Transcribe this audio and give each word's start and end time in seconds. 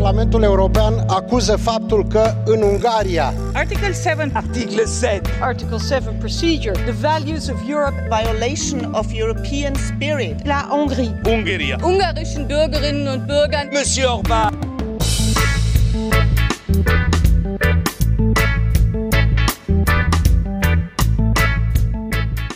Parlamentul 0.00 0.42
European 0.42 1.04
acuză 1.06 1.56
faptul 1.56 2.06
că 2.06 2.34
în 2.44 2.62
Ungaria 2.62 3.34
Article 3.52 3.92
7. 3.92 4.30
Article 4.32 4.82
7. 5.00 5.20
Article 5.40 5.76
7 5.76 6.16
procedure. 6.18 6.72
The 6.72 6.92
values 7.00 7.48
of 7.48 7.56
Europe. 7.68 8.08
Violation 8.08 8.92
of 8.92 9.06
European 9.12 9.74
spirit. 9.74 10.46
La 10.46 10.68
Hongrie. 10.70 11.20
Ungaria. 11.24 11.76
ungarischen 11.82 12.46
Bürgerinnen 12.46 13.06
und 13.12 13.26
Bürgern. 13.26 13.68
Monsieur 13.72 14.08
Orban. 14.10 14.69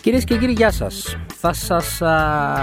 Κυρίες 0.04 0.24
και 0.24 0.36
κύριοι, 0.36 0.52
γεια 0.52 0.70
σας. 0.70 1.16
Θα 1.26 1.52
σας 1.52 2.00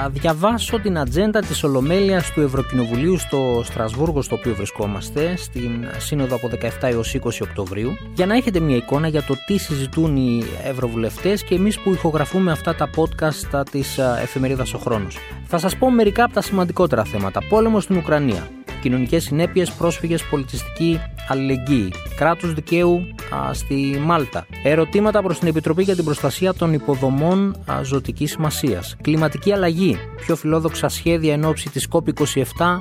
διαβάσω 0.09 0.79
την 0.79 0.97
ατζέντα 0.97 1.39
της 1.39 1.63
Ολομέλειας 1.63 2.31
του 2.31 2.41
Ευρωκοινοβουλίου 2.41 3.17
στο 3.17 3.61
Στρασβούργο, 3.63 4.21
στο 4.21 4.35
οποίο 4.35 4.55
βρισκόμαστε, 4.55 5.35
στην 5.35 5.85
Σύνοδο 5.97 6.35
από 6.35 6.47
17 6.47 6.87
έως 6.87 7.13
20 7.13 7.41
Οκτωβρίου, 7.41 7.91
για 8.13 8.25
να 8.25 8.35
έχετε 8.35 8.59
μια 8.59 8.75
εικόνα 8.75 9.07
για 9.07 9.23
το 9.23 9.35
τι 9.45 9.57
συζητούν 9.57 10.15
οι 10.15 10.43
Ευρωβουλευτές 10.63 11.43
και 11.43 11.55
εμείς 11.55 11.79
που 11.79 11.91
ηχογραφούμε 11.91 12.51
αυτά 12.51 12.75
τα 12.75 12.89
podcast 12.95 13.63
της 13.71 13.97
εφημερίδας 14.21 14.73
Ο 14.73 14.77
Χρόνος. 14.77 15.17
Θα 15.45 15.57
σας 15.57 15.77
πω 15.77 15.91
μερικά 15.91 16.23
από 16.23 16.33
τα 16.33 16.41
σημαντικότερα 16.41 17.03
θέματα. 17.03 17.39
Πόλεμος 17.49 17.83
στην 17.83 17.97
Ουκρανία. 17.97 18.47
Κοινωνικές 18.81 19.23
συνέπειες, 19.23 19.71
πρόσφυγες, 19.71 20.23
πολιτιστική 20.23 20.99
αλληλεγγύη. 21.27 21.93
Κράτους 22.15 22.53
δικαίου 22.53 23.07
α, 23.35 23.53
στη 23.53 24.01
Μάλτα. 24.05 24.45
Ερωτήματα 24.63 25.21
προς 25.21 25.39
την 25.39 25.47
Επιτροπή 25.47 25.83
για 25.83 25.95
την 25.95 26.03
Προστασία 26.03 26.53
των 26.53 26.73
Υποδομών 26.73 27.55
Ζωτικής 27.83 28.31
Σημασίας. 28.31 28.95
Κλιματική 29.01 29.53
αλλαγή. 29.53 29.97
Πιο 30.15 30.35
φιλόδοξα 30.35 30.89
σχέδια 30.89 31.33
εν 31.33 31.45
ώψη 31.45 31.69
της 31.69 31.87
COP27 31.91 32.43
α, 32.65 32.77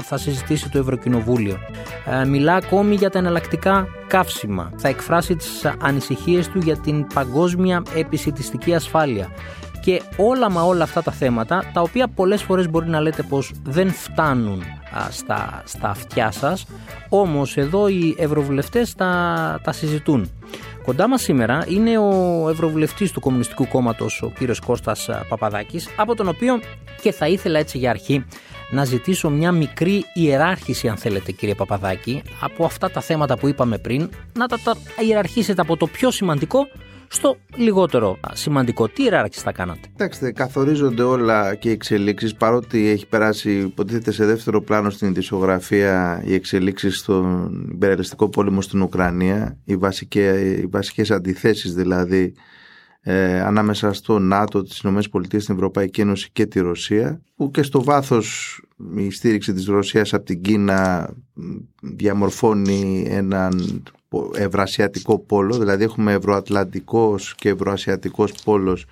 θα 0.00 0.16
συζητήσει 0.16 0.70
το 0.70 0.78
Ευρωκοινοβούλιο. 0.78 1.58
Ε, 2.20 2.24
μιλά 2.24 2.54
ακόμη 2.54 2.94
για 2.94 3.10
τα 3.10 3.18
εναλλακτικά 3.18 3.88
καύσιμα. 4.06 4.72
Θα 4.76 4.88
εκφράσει 4.88 5.36
τις 5.36 5.72
ανησυχίες 5.80 6.48
του 6.48 6.58
για 6.58 6.76
την 6.76 7.06
παγκόσμια 7.14 7.82
επισητιστική 7.94 8.74
ασφάλεια 8.74 9.28
και 9.80 10.02
όλα 10.16 10.50
μα 10.50 10.62
όλα 10.62 10.82
αυτά 10.82 11.02
τα 11.02 11.12
θέματα 11.12 11.64
τα 11.72 11.80
οποία 11.80 12.08
πολλές 12.08 12.42
φορές 12.42 12.70
μπορεί 12.70 12.88
να 12.88 13.00
λέτε 13.00 13.22
πως 13.22 13.52
δεν 13.62 13.90
φτάνουν 13.90 14.62
στα, 15.10 15.62
στα 15.64 15.88
αυτιά 15.88 16.30
σας 16.30 16.66
όμως 17.08 17.56
εδώ 17.56 17.88
οι 17.88 18.14
ευρωβουλευτές 18.18 18.94
τα, 18.94 19.60
τα 19.62 19.72
συζητούν. 19.72 20.30
Κοντά 20.84 21.08
μας 21.08 21.22
σήμερα 21.22 21.64
είναι 21.68 21.98
ο 21.98 22.48
ευρωβουλευτής 22.50 23.12
του 23.12 23.20
Κομμουνιστικού 23.20 23.68
Κόμματος 23.68 24.22
ο 24.22 24.32
κύριος 24.38 24.60
Κώστας 24.60 25.08
Παπαδάκης 25.28 25.88
από 25.96 26.14
τον 26.14 26.28
οποίο 26.28 26.60
και 27.02 27.12
θα 27.12 27.28
ήθελα 27.28 27.58
έτσι 27.58 27.78
για 27.78 27.90
αρχή 27.90 28.24
να 28.70 28.84
ζητήσω 28.84 29.30
μια 29.30 29.52
μικρή 29.52 30.04
ιεράρχηση 30.14 30.88
αν 30.88 30.96
θέλετε 30.96 31.32
κύριε 31.32 31.54
Παπαδάκη 31.54 32.22
από 32.40 32.64
αυτά 32.64 32.90
τα 32.90 33.00
θέματα 33.00 33.38
που 33.38 33.48
είπαμε 33.48 33.78
πριν 33.78 34.10
να 34.32 34.46
τα, 34.46 34.58
τα 34.64 34.76
ιεραρχήσετε 35.06 35.60
από 35.60 35.76
το 35.76 35.86
πιο 35.86 36.10
σημαντικό 36.10 36.68
στο 37.12 37.36
λιγότερο 37.56 38.18
σημαντικό. 38.32 38.88
Τι 38.88 39.02
ιεράρχηση 39.02 39.42
θα 39.42 39.52
κάνατε; 39.52 39.80
Κοιτάξτε, 39.82 40.32
καθορίζονται 40.32 41.02
όλα 41.02 41.54
και 41.54 41.68
οι 41.68 41.72
εξελίξεις 41.72 42.34
παρότι 42.34 42.88
έχει 42.88 43.06
περάσει, 43.06 43.58
υποτίθεται 43.58 44.10
σε 44.10 44.24
δεύτερο 44.24 44.62
πλάνο 44.62 44.90
στην 44.90 45.08
ειδησιογραφία 45.08 46.22
οι 46.24 46.34
εξελίξεις 46.34 46.98
στον 46.98 47.68
υπεραλιστικό 47.72 48.28
πόλεμο 48.28 48.60
στην 48.60 48.82
Ουκρανία, 48.82 49.58
οι, 49.64 49.76
βασικές, 49.76 50.58
οι 50.58 50.66
βασικές 50.66 51.10
αντιθέσεις 51.10 51.74
δηλαδή 51.74 52.34
ε, 53.02 53.40
ανάμεσα 53.40 53.92
στο 53.92 54.18
ΝΑΤΟ, 54.18 54.62
τις 54.62 54.78
ΗΠΑ, 54.78 55.20
την 55.20 55.38
Ευρωπαϊκή 55.48 56.00
Ένωση 56.00 56.28
και 56.32 56.46
τη 56.46 56.60
Ρωσία 56.60 57.20
που 57.36 57.50
και 57.50 57.62
στο 57.62 57.84
βάθος 57.84 58.60
η 58.96 59.10
στήριξη 59.10 59.52
της 59.52 59.66
Ρωσίας 59.66 60.14
από 60.14 60.24
την 60.24 60.40
Κίνα 60.40 61.10
διαμορφώνει 61.80 63.06
έναν 63.08 63.82
ευρασιατικό 64.34 65.18
πόλο, 65.18 65.58
δηλαδή 65.58 65.84
έχουμε 65.84 66.12
ευρωατλαντικός 66.12 67.34
και 67.34 67.48
ευρωασιατικός 67.48 68.32
πόλος 68.44 68.86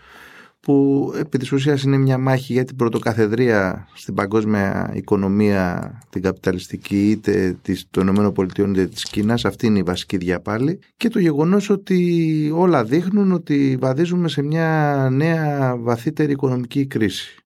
που 0.60 1.12
επί 1.18 1.38
της 1.38 1.52
ουσίας 1.52 1.82
είναι 1.82 1.96
μια 1.96 2.18
μάχη 2.18 2.52
για 2.52 2.64
την 2.64 2.76
πρωτοκαθεδρία 2.76 3.88
στην 3.94 4.14
παγκόσμια 4.14 4.92
οικονομία, 4.94 5.98
την 6.10 6.22
καπιταλιστική 6.22 7.10
είτε 7.10 7.56
της, 7.62 7.86
των 7.90 8.08
ΗΠΑ 8.08 8.46
είτε 8.58 8.86
της 8.86 9.04
Κίνας, 9.04 9.44
αυτή 9.44 9.66
είναι 9.66 9.78
η 9.78 9.82
βασική 9.82 10.16
διαπάλη. 10.16 10.78
Και 10.96 11.08
το 11.08 11.18
γεγονός 11.18 11.70
ότι 11.70 12.50
όλα 12.54 12.84
δείχνουν 12.84 13.32
ότι 13.32 13.76
βαδίζουμε 13.80 14.28
σε 14.28 14.42
μια 14.42 15.08
νέα 15.12 15.76
βαθύτερη 15.76 16.32
οικονομική 16.32 16.86
κρίση. 16.86 17.36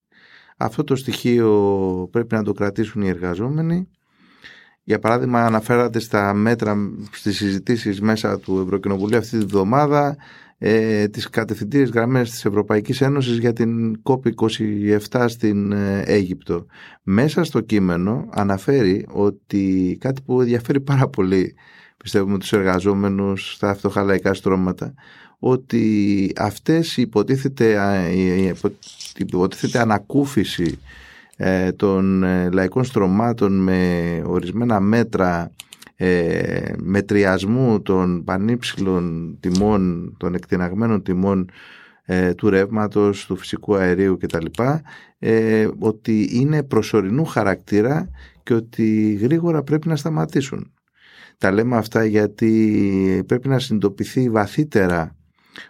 Αυτό 0.57 0.85
το 0.85 0.97
στοιχείο 0.97 2.09
πρέπει 2.11 2.35
να 2.35 2.43
το 2.43 2.53
κρατήσουν 2.53 3.03
οι 3.03 3.09
εργαζόμενοι 3.09 3.89
για 4.85 4.99
παράδειγμα, 4.99 5.45
αναφέρατε 5.45 5.99
στα 5.99 6.35
μέτρα 6.35 6.77
στις 7.11 7.37
συζητήσεις 7.37 8.01
μέσα 8.01 8.39
του 8.39 8.61
Ευρωκοινοβουλίου 8.65 9.19
αυτή 9.19 9.39
τη 9.39 9.45
βδομάδα 9.45 10.17
ε, 10.59 11.09
τις 11.09 11.31
κατευθυντήριες 11.31 11.91
γραμμές 11.91 12.31
της 12.31 12.45
Ευρωπαϊκής 12.45 13.01
Ένωσης 13.01 13.39
για 13.39 13.53
την 13.53 14.01
COP27 14.03 15.25
στην 15.29 15.73
ε, 15.73 16.03
Αίγυπτο. 16.07 16.67
Μέσα 17.03 17.45
στο 17.45 17.61
κείμενο 17.61 18.29
αναφέρει 18.31 19.07
ότι 19.11 19.97
κάτι 20.01 20.23
που 20.23 20.41
ενδιαφέρει 20.41 20.81
πάρα 20.81 21.09
πολύ 21.09 21.55
πιστεύουμε 21.97 22.39
τους 22.39 22.53
εργαζόμενους 22.53 23.53
στα 23.55 23.75
φτωχά 23.75 24.03
λαϊκά 24.03 24.35
στρώματα 24.35 24.95
ότι 25.39 26.33
αυτές 26.37 26.97
η 26.97 27.03
υποτίθεται, 27.03 27.81
η 28.15 28.55
υποτίθεται 29.17 29.79
ανακούφιση 29.79 30.65
ε, 30.65 30.79
των 31.77 32.23
ε, 32.23 32.51
λαϊκών 32.51 32.85
στρωμάτων 32.85 33.63
με 33.63 34.23
ορισμένα 34.27 34.81
μέτρα 34.81 35.51
ε, 35.97 36.73
μετριασμού 36.79 37.83
των 37.83 38.25
πανύψηλων 38.25 39.37
τιμών, 39.41 40.15
των 40.19 40.35
εκτιναγμένων 40.35 41.03
τιμών 41.03 41.51
ε, 42.05 42.35
του 42.35 42.51
ρεύματος, 42.51 43.27
του 43.27 43.37
φυσικού 43.37 43.75
αερίου 43.75 44.17
κτλ. 44.17 44.47
Ε, 45.19 45.69
ότι 45.79 46.29
είναι 46.33 46.63
προσωρινού 46.63 47.25
χαρακτήρα 47.25 48.11
και 48.43 48.55
ότι 48.55 49.13
γρήγορα 49.13 49.63
πρέπει 49.63 49.89
να 49.89 49.97
σταματήσουν. 49.97 50.73
Τα 51.39 51.53
λέμε 51.53 51.77
αυτά 51.77 52.05
γιατί 52.05 53.23
πρέπει 53.27 53.49
να 53.49 53.59
συνειδητοποιηθεί 53.59 54.31
βαθύτερα 54.31 55.17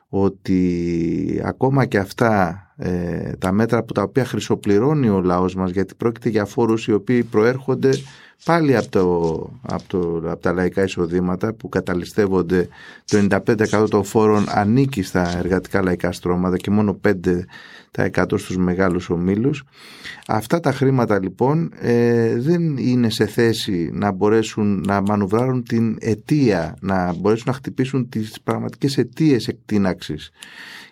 ότι 0.08 1.40
ακόμα 1.44 1.84
και 1.84 1.98
αυτά 1.98 2.56
ε, 2.84 3.32
τα 3.38 3.52
μέτρα 3.52 3.82
που 3.82 3.92
τα 3.92 4.02
οποία 4.02 4.24
χρυσοπληρώνει 4.24 5.08
ο 5.08 5.20
λαός 5.20 5.54
μας 5.54 5.70
γιατί 5.70 5.94
πρόκειται 5.94 6.28
για 6.28 6.44
φόρους 6.44 6.86
οι 6.86 6.92
οποίοι 6.92 7.22
προέρχονται 7.22 7.90
πάλι 8.44 8.76
από, 8.76 8.88
το, 8.88 9.06
από, 9.62 9.82
το, 9.86 10.30
από 10.30 10.42
τα 10.42 10.52
λαϊκά 10.52 10.82
εισοδήματα 10.82 11.52
που 11.52 11.68
καταλυστεύονται 11.68 12.68
το 13.04 13.42
95% 13.80 13.90
των 13.90 14.04
φόρων 14.04 14.44
ανήκει 14.48 15.02
στα 15.02 15.38
εργατικά 15.38 15.82
λαϊκά 15.82 16.12
στρώματα 16.12 16.56
και 16.56 16.70
μόνο 16.70 17.00
5% 17.98 18.24
στους 18.36 18.56
μεγάλους 18.56 19.10
ομίλους. 19.10 19.64
Αυτά 20.26 20.60
τα 20.60 20.72
χρήματα 20.72 21.20
λοιπόν 21.20 21.72
ε, 21.80 22.34
δεν 22.38 22.76
είναι 22.76 23.10
σε 23.10 23.26
θέση 23.26 23.90
να 23.92 24.12
μπορέσουν 24.12 24.84
να 24.86 25.00
μανουβράρουν 25.00 25.62
την 25.62 25.96
αιτία, 26.00 26.76
να 26.80 27.14
μπορέσουν 27.14 27.44
να 27.46 27.52
χτυπήσουν 27.52 28.08
τις 28.08 28.40
πραγματικές 28.44 28.98
αιτίες 28.98 29.48
εκτίναξης. 29.48 30.30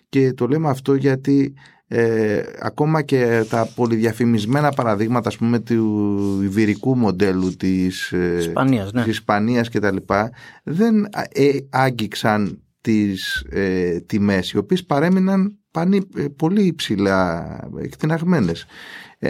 Και 0.09 0.33
το 0.33 0.47
λέμε 0.47 0.69
αυτό 0.69 0.95
γιατί 0.95 1.53
ε, 1.93 2.41
ακόμα 2.59 3.01
και 3.01 3.45
τα 3.49 3.69
πολυδιαφημισμένα 3.75 4.69
παραδείγματα 4.69 5.27
ας 5.27 5.37
πούμε 5.37 5.59
του 5.59 6.39
ιβυρικού 6.43 6.97
μοντέλου 6.97 7.55
της 7.55 8.11
ε, 8.11 8.35
Ισπανίας, 8.37 8.91
ναι. 8.91 9.03
της 9.03 9.11
Ισπανίας 9.11 9.69
και 9.69 9.79
τα 9.79 9.91
λοιπά 9.91 10.31
δεν 10.63 11.07
ε, 11.31 11.49
άγγιξαν 11.69 12.61
τις 12.81 13.45
ε, 13.49 13.99
τιμές 13.99 14.51
οι 14.51 14.57
οποίες 14.57 14.85
παρέμειναν 14.85 15.57
πανί, 15.71 16.01
ε, 16.15 16.25
πολύ 16.35 16.61
υψηλά 16.61 17.45
εκτιναγμένες. 17.81 18.65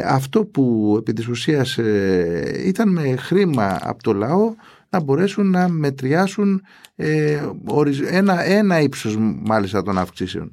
αυτό 0.05 0.45
που 0.45 0.95
επί 0.99 1.13
της 1.13 1.27
ουσίας 1.27 1.79
ήταν 2.65 2.89
με 2.89 3.15
χρήμα 3.15 3.79
από 3.81 4.03
το 4.03 4.13
λαό 4.13 4.53
να 4.93 4.99
μπορέσουν 4.99 5.49
να 5.49 5.69
μετριάσουν 5.69 6.61
ένα, 8.09 8.43
ένα 8.43 8.81
ύψος 8.81 9.17
μάλιστα 9.17 9.83
των 9.83 9.97
αυξήσεων. 9.97 10.51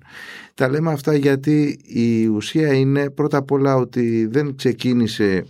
Τα 0.55 0.69
λέμε 0.69 0.93
αυτά 0.93 1.15
γιατί 1.15 1.81
η 1.83 2.27
ουσία 2.27 2.73
είναι 2.73 3.11
πρώτα 3.11 3.37
απ' 3.37 3.51
όλα 3.51 3.77
ότι 3.77 4.27
δεν 4.27 4.57
ξεκίνησε 4.57 5.47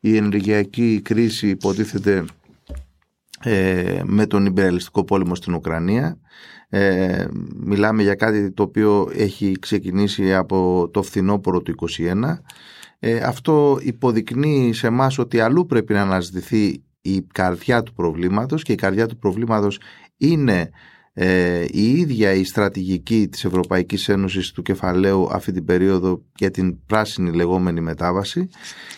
η 0.00 0.16
ενεργειακή 0.16 1.00
κρίση 1.04 1.48
υποτίθεται 1.48 2.24
ε, 3.42 4.00
με 4.04 4.26
τον 4.26 4.46
υπεραλιστικό 4.46 5.04
πόλεμο 5.04 5.34
στην 5.34 5.54
Ουκρανία. 5.54 6.18
Ε, 6.68 7.26
μιλάμε 7.56 8.02
για 8.02 8.14
κάτι 8.14 8.50
το 8.50 8.62
οποίο 8.62 9.10
έχει 9.16 9.56
ξεκινήσει 9.60 10.34
από 10.34 10.88
το 10.92 11.02
φθινόπωρο 11.02 11.62
του 11.62 11.74
2021. 11.98 12.14
Ε, 12.98 13.16
αυτό 13.16 13.78
υποδεικνύει 13.82 14.72
σε 14.72 14.86
εμάς 14.86 15.18
ότι 15.18 15.40
αλλού 15.40 15.66
πρέπει 15.66 15.92
να 15.92 16.02
αναζητηθεί 16.02 16.82
η 17.02 17.22
καρδιά 17.32 17.82
του 17.82 17.92
προβλήματος 17.92 18.62
και 18.62 18.72
η 18.72 18.76
καρδιά 18.76 19.06
του 19.06 19.18
προβλήματος 19.18 19.80
είναι 20.16 20.70
ε, 21.12 21.64
η 21.70 21.90
ίδια 21.90 22.32
η 22.32 22.44
στρατηγική 22.44 23.28
της 23.28 23.44
Ευρωπαϊκής 23.44 24.08
Ένωσης 24.08 24.50
του 24.50 24.62
κεφαλαίου 24.62 25.28
αυτή 25.32 25.52
την 25.52 25.64
περίοδο 25.64 26.22
για 26.36 26.50
την 26.50 26.84
πράσινη 26.86 27.32
λεγόμενη 27.32 27.80
μετάβαση. 27.80 28.48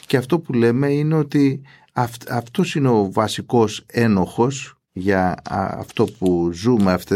Και 0.07 0.17
αυτό 0.17 0.39
που 0.41 0.53
λέμε 0.53 0.93
είναι 0.93 1.15
ότι 1.15 1.61
αυτός 2.29 2.75
είναι 2.75 2.89
ο 2.89 3.13
βασικός 3.13 3.85
ένοχος 3.87 4.79
για 4.93 5.35
αυτό 5.79 6.05
που 6.19 6.51
ζούμε 6.53 6.93
αυτή, 6.93 7.15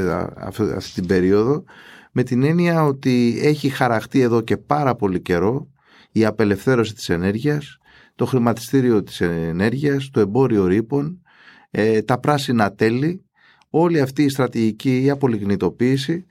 αυτή 0.76 0.92
την 0.92 1.06
περίοδο 1.06 1.64
με 2.12 2.22
την 2.22 2.42
έννοια 2.42 2.84
ότι 2.84 3.38
έχει 3.42 3.68
χαραχτεί 3.68 4.20
εδώ 4.20 4.40
και 4.40 4.56
πάρα 4.56 4.94
πολύ 4.94 5.20
καιρό 5.20 5.68
η 6.12 6.24
απελευθέρωση 6.24 6.94
της 6.94 7.08
ενέργειας, 7.08 7.78
το 8.18 8.26
χρηματιστήριο 8.26 9.02
της 9.02 9.20
ενέργειας, 9.20 10.10
το 10.10 10.20
εμπόριο 10.20 10.66
ρήπων, 10.66 11.22
ε, 11.70 12.02
τα 12.02 12.18
πράσινα 12.20 12.72
τέλη, 12.72 13.24
όλη 13.70 14.00
αυτή 14.00 14.22
η 14.22 14.28
στρατηγική, 14.28 15.02
η 15.04 15.10
απολιγνητοποίηση, 15.10 16.26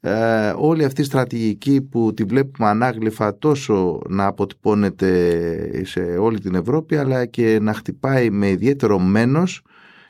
ε, 0.00 0.52
όλη 0.56 0.84
αυτή 0.84 1.00
η 1.00 1.04
στρατηγική 1.04 1.82
που 1.82 2.14
τη 2.14 2.24
βλέπουμε 2.24 2.68
ανάγλυφα 2.68 3.38
τόσο 3.38 4.02
να 4.08 4.26
αποτυπώνεται 4.26 5.84
σε 5.84 6.00
όλη 6.00 6.40
την 6.40 6.54
Ευρώπη 6.54 6.96
αλλά 6.96 7.26
και 7.26 7.58
να 7.60 7.74
χτυπάει 7.74 8.30
με 8.30 8.48
ιδιαίτερο 8.48 8.98
μένος 8.98 9.62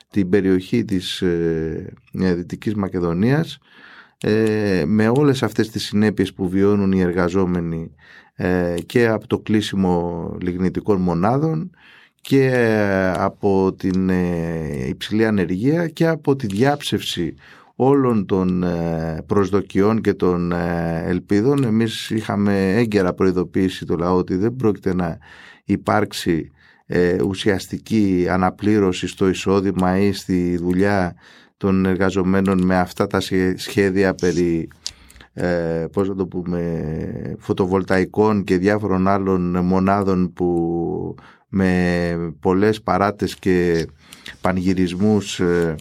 την 0.09 0.29
περιοχή 0.29 0.85
της 0.85 1.21
ε, 1.21 1.93
Δυτικής 2.11 2.75
Μακεδονίας 2.75 3.59
ε, 4.25 4.83
με 4.87 5.07
όλες 5.09 5.43
αυτές 5.43 5.69
τις 5.69 5.83
συνέπειες 5.83 6.33
που 6.33 6.49
βιώνουν 6.49 6.91
οι 6.91 7.01
εργαζόμενοι 7.01 7.91
ε, 7.91 8.22
και 8.85 9.07
από 9.07 9.27
το 9.27 9.39
κλείσιμο 9.39 10.37
λιγνητικών 10.41 11.01
μονάδων 11.01 11.71
και 12.21 12.51
από 13.17 13.73
την 13.73 14.09
ε, 14.09 14.87
υψηλή 14.87 15.25
ανεργία 15.25 15.87
και 15.87 16.07
από 16.07 16.35
τη 16.35 16.47
διάψευση 16.47 17.35
όλων 17.75 18.25
των 18.25 18.65
προσδοκιών 19.25 20.01
και 20.01 20.13
των 20.13 20.51
ελπίδων. 21.05 21.63
Εμείς 21.63 22.09
είχαμε 22.09 22.73
έγκαιρα 22.75 23.13
προειδοποιήσει 23.13 23.85
το 23.85 23.95
λαό 23.95 24.17
ότι 24.17 24.35
δεν 24.35 24.55
πρόκειται 24.55 24.93
να 24.93 25.17
υπάρξει 25.63 26.51
ουσιαστική 27.27 28.27
αναπλήρωση 28.29 29.07
στο 29.07 29.29
εισόδημα 29.29 29.99
ή 29.99 30.11
στη 30.11 30.57
δουλειά 30.57 31.15
των 31.57 31.85
εργαζομένων 31.85 32.65
με 32.65 32.77
αυτά 32.77 33.07
τα 33.07 33.19
σχέδια 33.55 34.13
περί 34.13 34.67
ε, 35.33 35.85
πώς 35.91 36.09
να 36.09 36.15
το 36.15 36.25
πούμε, 36.27 37.35
φωτοβολταϊκών 37.39 38.43
και 38.43 38.57
διάφορων 38.57 39.07
άλλων 39.07 39.65
μονάδων 39.65 40.33
που 40.33 41.15
με 41.47 42.35
πολλές 42.39 42.81
παράτες 42.81 43.35
και 43.35 43.87
πανηγυρισμούς 44.41 45.39
ε, 45.39 45.75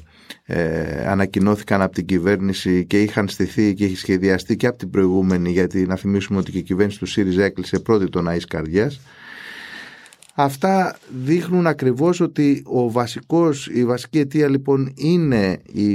ε, 0.45 1.07
ανακοινώθηκαν 1.07 1.83
από 1.83 1.95
την 1.95 2.07
κυβέρνηση 2.07 2.85
και 2.87 3.03
είχαν 3.03 3.29
στηθεί 3.29 3.75
και 3.75 3.85
έχει 3.85 3.97
σχεδιαστεί 3.97 4.57
και 4.57 4.67
από 4.67 4.79
την 4.79 4.91
προηγούμενη 4.91 5.51
γιατί 5.51 5.87
να 5.87 5.97
θυμίσουμε 5.97 6.39
ότι 6.39 6.51
και 6.51 6.59
η 6.59 6.63
κυβέρνηση 6.63 6.99
του 6.99 7.07
ΣΥΡΙΖΑ 7.07 7.45
έκλεισε 7.45 7.79
πρώτη 7.79 8.09
τον 8.09 8.29
Αΐς 8.29 8.45
Καρδιάς. 8.49 9.01
Αυτά 10.35 10.99
δείχνουν 11.25 11.67
ακριβώς 11.67 12.21
ότι 12.21 12.63
ο 12.67 12.91
βασικός, 12.91 13.67
η 13.67 13.85
βασική 13.85 14.19
αιτία 14.19 14.49
λοιπόν 14.49 14.93
είναι 14.97 15.59
η 15.73 15.87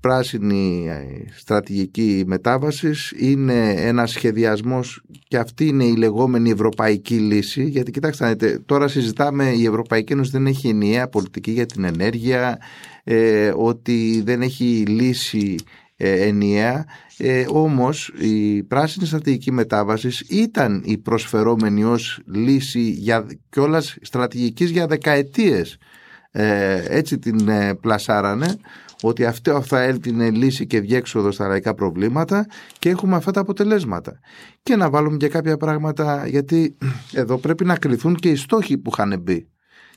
πράσινη 0.00 0.88
στρατηγική 1.36 2.24
μετάβασης, 2.26 3.12
είναι 3.16 3.74
ένα 3.76 4.06
σχεδιασμός 4.06 5.02
και 5.28 5.36
αυτή 5.36 5.66
είναι 5.66 5.84
η 5.84 5.96
λεγόμενη 5.96 6.50
ευρωπαϊκή 6.50 7.14
λύση. 7.14 7.64
Γιατί 7.64 7.90
κοιτάξτε 7.90 8.36
τώρα 8.66 8.88
συζητάμε 8.88 9.50
η 9.50 9.64
Ευρωπαϊκή 9.64 10.12
Ένωση 10.12 10.30
δεν 10.30 10.46
έχει 10.46 10.68
ενιαία 10.68 11.08
πολιτική 11.08 11.50
για 11.50 11.66
την 11.66 11.84
ενέργεια 11.84 12.58
ε, 13.04 13.52
ότι 13.56 14.22
δεν 14.24 14.42
έχει 14.42 14.84
λύση 14.88 15.54
ε, 15.96 16.26
ενιαία. 16.26 16.86
Ε, 17.16 17.46
όμως 17.48 18.12
η 18.18 18.62
πράσινη 18.62 19.06
στρατηγική 19.06 19.52
μετάβασης 19.52 20.20
ήταν 20.20 20.82
η 20.84 20.98
προσφερόμενη 20.98 21.84
ως 21.84 22.20
λύση 22.26 22.80
για, 22.80 23.26
κιόλας 23.50 23.96
στρατηγικής 24.00 24.70
για 24.70 24.86
δεκαετίες. 24.86 25.78
Ε, 26.32 26.82
έτσι 26.88 27.18
την 27.18 27.48
ε, 27.48 27.74
πλασάρανε 27.74 28.56
ότι 29.02 29.24
αυτό 29.24 29.62
θα 29.62 29.80
έλθει 29.80 30.10
λύση 30.10 30.66
και 30.66 30.80
διέξοδο 30.80 31.30
στα 31.30 31.48
λαϊκά 31.48 31.74
προβλήματα 31.74 32.46
και 32.78 32.88
έχουμε 32.88 33.16
αυτά 33.16 33.30
τα 33.30 33.40
αποτελέσματα. 33.40 34.20
Και 34.62 34.76
να 34.76 34.90
βάλουμε 34.90 35.16
και 35.16 35.28
κάποια 35.28 35.56
πράγματα 35.56 36.26
γιατί 36.26 36.76
εδώ 37.12 37.38
πρέπει 37.38 37.64
να 37.64 37.76
κρυθούν 37.76 38.14
και 38.14 38.28
οι 38.28 38.36
στόχοι 38.36 38.78
που 38.78 38.90
είχαν 38.92 39.20
μπει. 39.20 39.48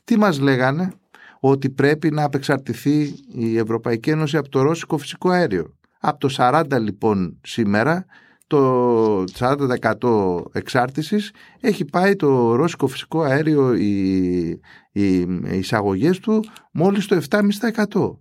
Τι 0.04 0.18
μας 0.18 0.40
λέγανε; 0.40 0.94
Ότι 1.40 1.70
πρέπει 1.70 2.12
να 2.12 2.24
απεξαρτηθεί 2.24 3.16
η 3.34 3.58
Ευρωπαϊκή 3.58 4.10
Ένωση 4.10 4.38
από 4.38 4.50
το 4.50 4.62
ρώσικο 4.62 4.98
φυσικό 4.98 5.30
αέριο. 5.30 5.74
Από 6.00 6.20
το 6.20 6.36
40 6.38 6.64
λοιπόν 6.80 7.40
σήμερα 7.44 8.06
το 8.48 9.24
40% 9.40 10.44
εξάρτησης 10.52 11.32
έχει 11.60 11.86
πάει 11.86 12.16
το 12.16 12.56
ρώσικο 12.56 12.88
φυσικό 12.88 13.22
αέριο 13.22 13.74
οι, 13.74 14.60
οι 14.92 15.28
εισαγωγές 15.52 16.20
του 16.20 16.44
μόλις 16.72 17.06
το 17.06 17.22
7,5%. 17.30 18.18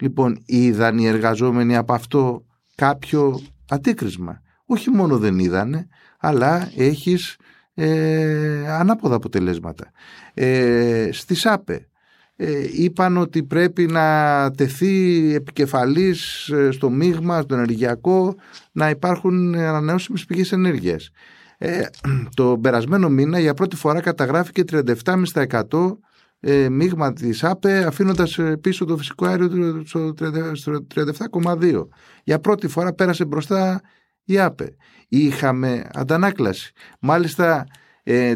Λοιπόν 0.00 0.42
είδαν 0.46 0.98
οι 0.98 1.06
εργαζόμενοι 1.06 1.76
από 1.76 1.92
αυτό 1.92 2.44
κάποιο 2.74 3.40
αντίκρισμα. 3.68 4.42
Όχι 4.64 4.90
μόνο 4.90 5.18
δεν 5.18 5.38
είδανε 5.38 5.88
αλλά 6.20 6.70
έχεις 6.76 7.36
ε, 7.74 8.68
ανάποδα 8.68 9.14
αποτελέσματα. 9.14 9.90
Ε, 10.34 11.08
στη 11.12 11.34
ΣΑΠΕ 11.34 11.88
ε, 12.36 12.66
είπαν 12.72 13.16
ότι 13.16 13.42
πρέπει 13.42 13.86
να 13.86 14.50
τεθεί 14.50 15.34
επικεφαλής 15.34 16.48
ε, 16.48 16.70
στο 16.70 16.90
μείγμα, 16.90 17.40
στο 17.40 17.54
ενεργειακό, 17.54 18.34
να 18.72 18.88
υπάρχουν 18.90 19.54
ανανεώσιμες 19.54 20.24
πηγές 20.24 20.52
ενέργειας. 20.52 21.10
Ε, 21.58 21.82
το 22.36 22.58
περασμένο 22.60 23.08
μήνα 23.08 23.38
για 23.38 23.54
πρώτη 23.54 23.76
φορά 23.76 24.00
καταγράφηκε 24.00 24.62
37,5% 24.70 25.96
ε, 26.40 26.68
μείγμα 26.68 27.12
της 27.12 27.44
ΑΠΕ 27.44 27.84
αφήνοντας 27.84 28.38
ε, 28.38 28.56
πίσω 28.56 28.84
το 28.84 28.96
φυσικό 28.96 29.26
αέριο 29.26 29.82
στο 29.86 30.14
37,2%. 30.20 31.86
Για 32.24 32.38
πρώτη 32.38 32.68
φορά 32.68 32.92
πέρασε 32.92 33.24
μπροστά 33.24 33.80
η 34.24 34.40
ΑΠΕ. 34.40 34.76
Είχαμε 35.08 35.88
αντανάκλαση. 35.92 36.72
Μάλιστα 37.00 37.66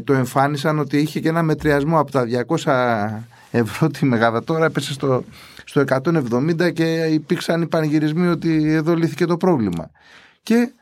το 0.05 0.13
εμφάνισαν 0.13 0.79
ότι 0.79 0.99
είχε 0.99 1.21
και 1.21 1.29
ένα 1.29 1.43
μετριασμό 1.43 1.99
από 1.99 2.11
τα 2.11 2.27
200 2.65 3.59
ευρώ 3.59 3.89
τη 3.89 4.05
μεγαβατόρα 4.05 4.65
έπεσε 4.65 4.93
στο, 4.93 5.25
στο 5.65 5.85
170 5.89 6.73
και 6.73 7.09
υπήρξαν 7.11 7.63
οι 7.63 7.67
πανηγυρισμοί 7.67 8.27
ότι 8.27 8.73
εδώ 8.73 8.95
λύθηκε 8.95 9.27
το 9.27 9.37
πρόβλημα. 9.37 9.91
Και 10.43 10.73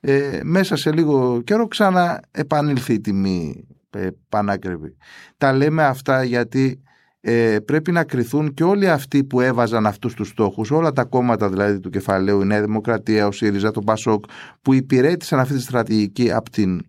ε, 0.00 0.40
μέσα 0.42 0.76
σε 0.76 0.92
λίγο 0.92 1.42
καιρό 1.44 1.68
ξανά 1.68 2.22
επανήλθε 2.30 2.92
η 2.92 3.00
τιμή 3.00 3.66
ε, 3.90 4.08
πανάκριβη. 4.28 4.96
Τα 5.36 5.52
λέμε 5.52 5.84
αυτά 5.84 6.24
γιατί 6.24 6.80
ε, 7.20 7.58
πρέπει 7.64 7.92
να 7.92 8.04
κριθούν 8.04 8.54
και 8.54 8.64
όλοι 8.64 8.90
αυτοί 8.90 9.24
που 9.24 9.40
έβαζαν 9.40 9.86
αυτούς 9.86 10.14
τους 10.14 10.28
στόχους, 10.28 10.70
όλα 10.70 10.92
τα 10.92 11.04
κόμματα 11.04 11.48
δηλαδή 11.48 11.80
του 11.80 11.90
κεφαλαίου, 11.90 12.40
η 12.40 12.44
Νέα 12.44 12.60
Δημοκρατία, 12.60 13.26
ο 13.26 13.32
ΣΥΡΙΖΑ, 13.32 13.70
το 13.70 13.80
ΠΑΣΟΚ, 13.80 14.24
που 14.62 14.74
υπηρέτησαν 14.74 15.38
αυτή 15.38 15.54
τη 15.54 15.60
στρατηγική 15.60 16.32
από 16.32 16.50
την 16.50 16.80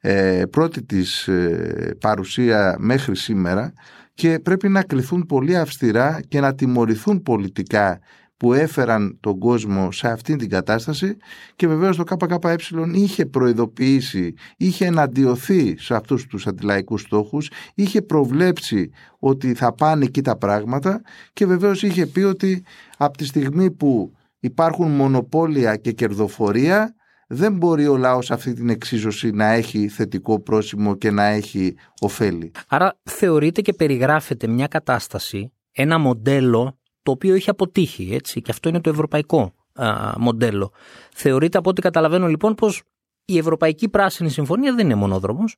ε, 0.00 0.42
πρώτη 0.50 0.82
της 0.82 1.28
ε, 1.28 1.96
παρουσία 2.00 2.76
μέχρι 2.78 3.16
σήμερα 3.16 3.72
και 4.14 4.38
πρέπει 4.38 4.68
να 4.68 4.82
κληθούν 4.82 5.26
πολύ 5.26 5.56
αυστηρά 5.56 6.20
και 6.28 6.40
να 6.40 6.54
τιμωρηθούν 6.54 7.22
πολιτικά 7.22 7.98
που 8.36 8.52
έφεραν 8.52 9.18
τον 9.20 9.38
κόσμο 9.38 9.92
σε 9.92 10.08
αυτή 10.08 10.36
την 10.36 10.48
κατάσταση 10.48 11.16
και 11.56 11.66
βεβαίως 11.66 11.96
το 11.96 12.04
ΚΚΕ 12.04 12.56
είχε 12.92 13.26
προειδοποιήσει, 13.26 14.34
είχε 14.56 14.86
εναντιωθεί 14.86 15.78
σε 15.78 15.94
αυτούς 15.94 16.26
τους 16.26 16.46
αντιλαϊκούς 16.46 17.00
στόχους, 17.00 17.50
είχε 17.74 18.02
προβλέψει 18.02 18.90
ότι 19.18 19.54
θα 19.54 19.74
πάνε 19.74 20.04
εκεί 20.04 20.22
τα 20.22 20.36
πράγματα 20.36 21.02
και 21.32 21.46
βεβαίως 21.46 21.82
είχε 21.82 22.06
πει 22.06 22.20
ότι 22.20 22.64
από 22.96 23.16
τη 23.16 23.24
στιγμή 23.24 23.70
που 23.70 24.12
υπάρχουν 24.40 24.90
μονοπόλια 24.90 25.76
και 25.76 25.92
κερδοφορία 25.92 26.94
δεν 27.28 27.52
μπορεί 27.52 27.86
ο 27.86 27.96
λαός 27.96 28.30
αυτή 28.30 28.52
την 28.52 28.68
εξίσωση 28.68 29.30
να 29.30 29.46
έχει 29.46 29.88
θετικό 29.88 30.40
πρόσημο 30.40 30.94
και 30.94 31.10
να 31.10 31.24
έχει 31.24 31.76
ωφέλη. 32.00 32.50
Άρα 32.68 32.98
θεωρείται 33.02 33.60
και 33.60 33.72
περιγράφεται 33.72 34.46
μια 34.46 34.66
κατάσταση, 34.66 35.52
ένα 35.72 35.98
μοντέλο 35.98 36.78
το 37.06 37.12
οποίο 37.12 37.34
έχει 37.34 37.50
αποτύχει 37.50 38.08
έτσι 38.12 38.42
και 38.42 38.50
αυτό 38.50 38.68
είναι 38.68 38.80
το 38.80 38.90
ευρωπαϊκό 38.90 39.54
α, 39.72 40.12
μοντέλο. 40.18 40.72
Θεωρείται 41.14 41.58
από 41.58 41.70
ό,τι 41.70 41.80
καταλαβαίνω 41.80 42.26
λοιπόν 42.26 42.54
πως 42.54 42.82
η 43.24 43.38
Ευρωπαϊκή 43.38 43.88
Πράσινη 43.88 44.30
Συμφωνία 44.30 44.74
δεν 44.74 44.84
είναι 44.84 44.94
μονόδρομος. 44.94 45.56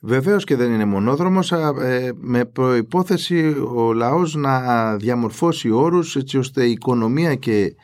Βεβαίως 0.00 0.44
και 0.44 0.56
δεν 0.56 0.72
είναι 0.72 0.84
μονόδρομος 0.84 1.52
ε, 1.52 2.12
με 2.14 2.44
προϋπόθεση 2.44 3.56
ο 3.74 3.92
λαός 3.92 4.34
να 4.34 4.96
διαμορφώσει 4.96 5.70
όρους 5.70 6.16
έτσι 6.16 6.38
ώστε 6.38 6.66
η 6.66 6.70
οικονομία 6.70 7.34
και 7.34 7.74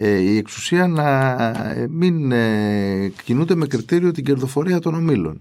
ε, 0.00 0.18
η 0.18 0.36
εξουσία 0.36 0.86
να 0.86 1.36
ε, 1.74 1.86
μην 1.90 2.32
ε, 2.32 3.12
κινούνται 3.24 3.54
με 3.54 3.66
κριτήριο 3.66 4.10
την 4.10 4.24
κερδοφορία 4.24 4.78
των 4.78 4.94
ομίλων. 4.94 5.40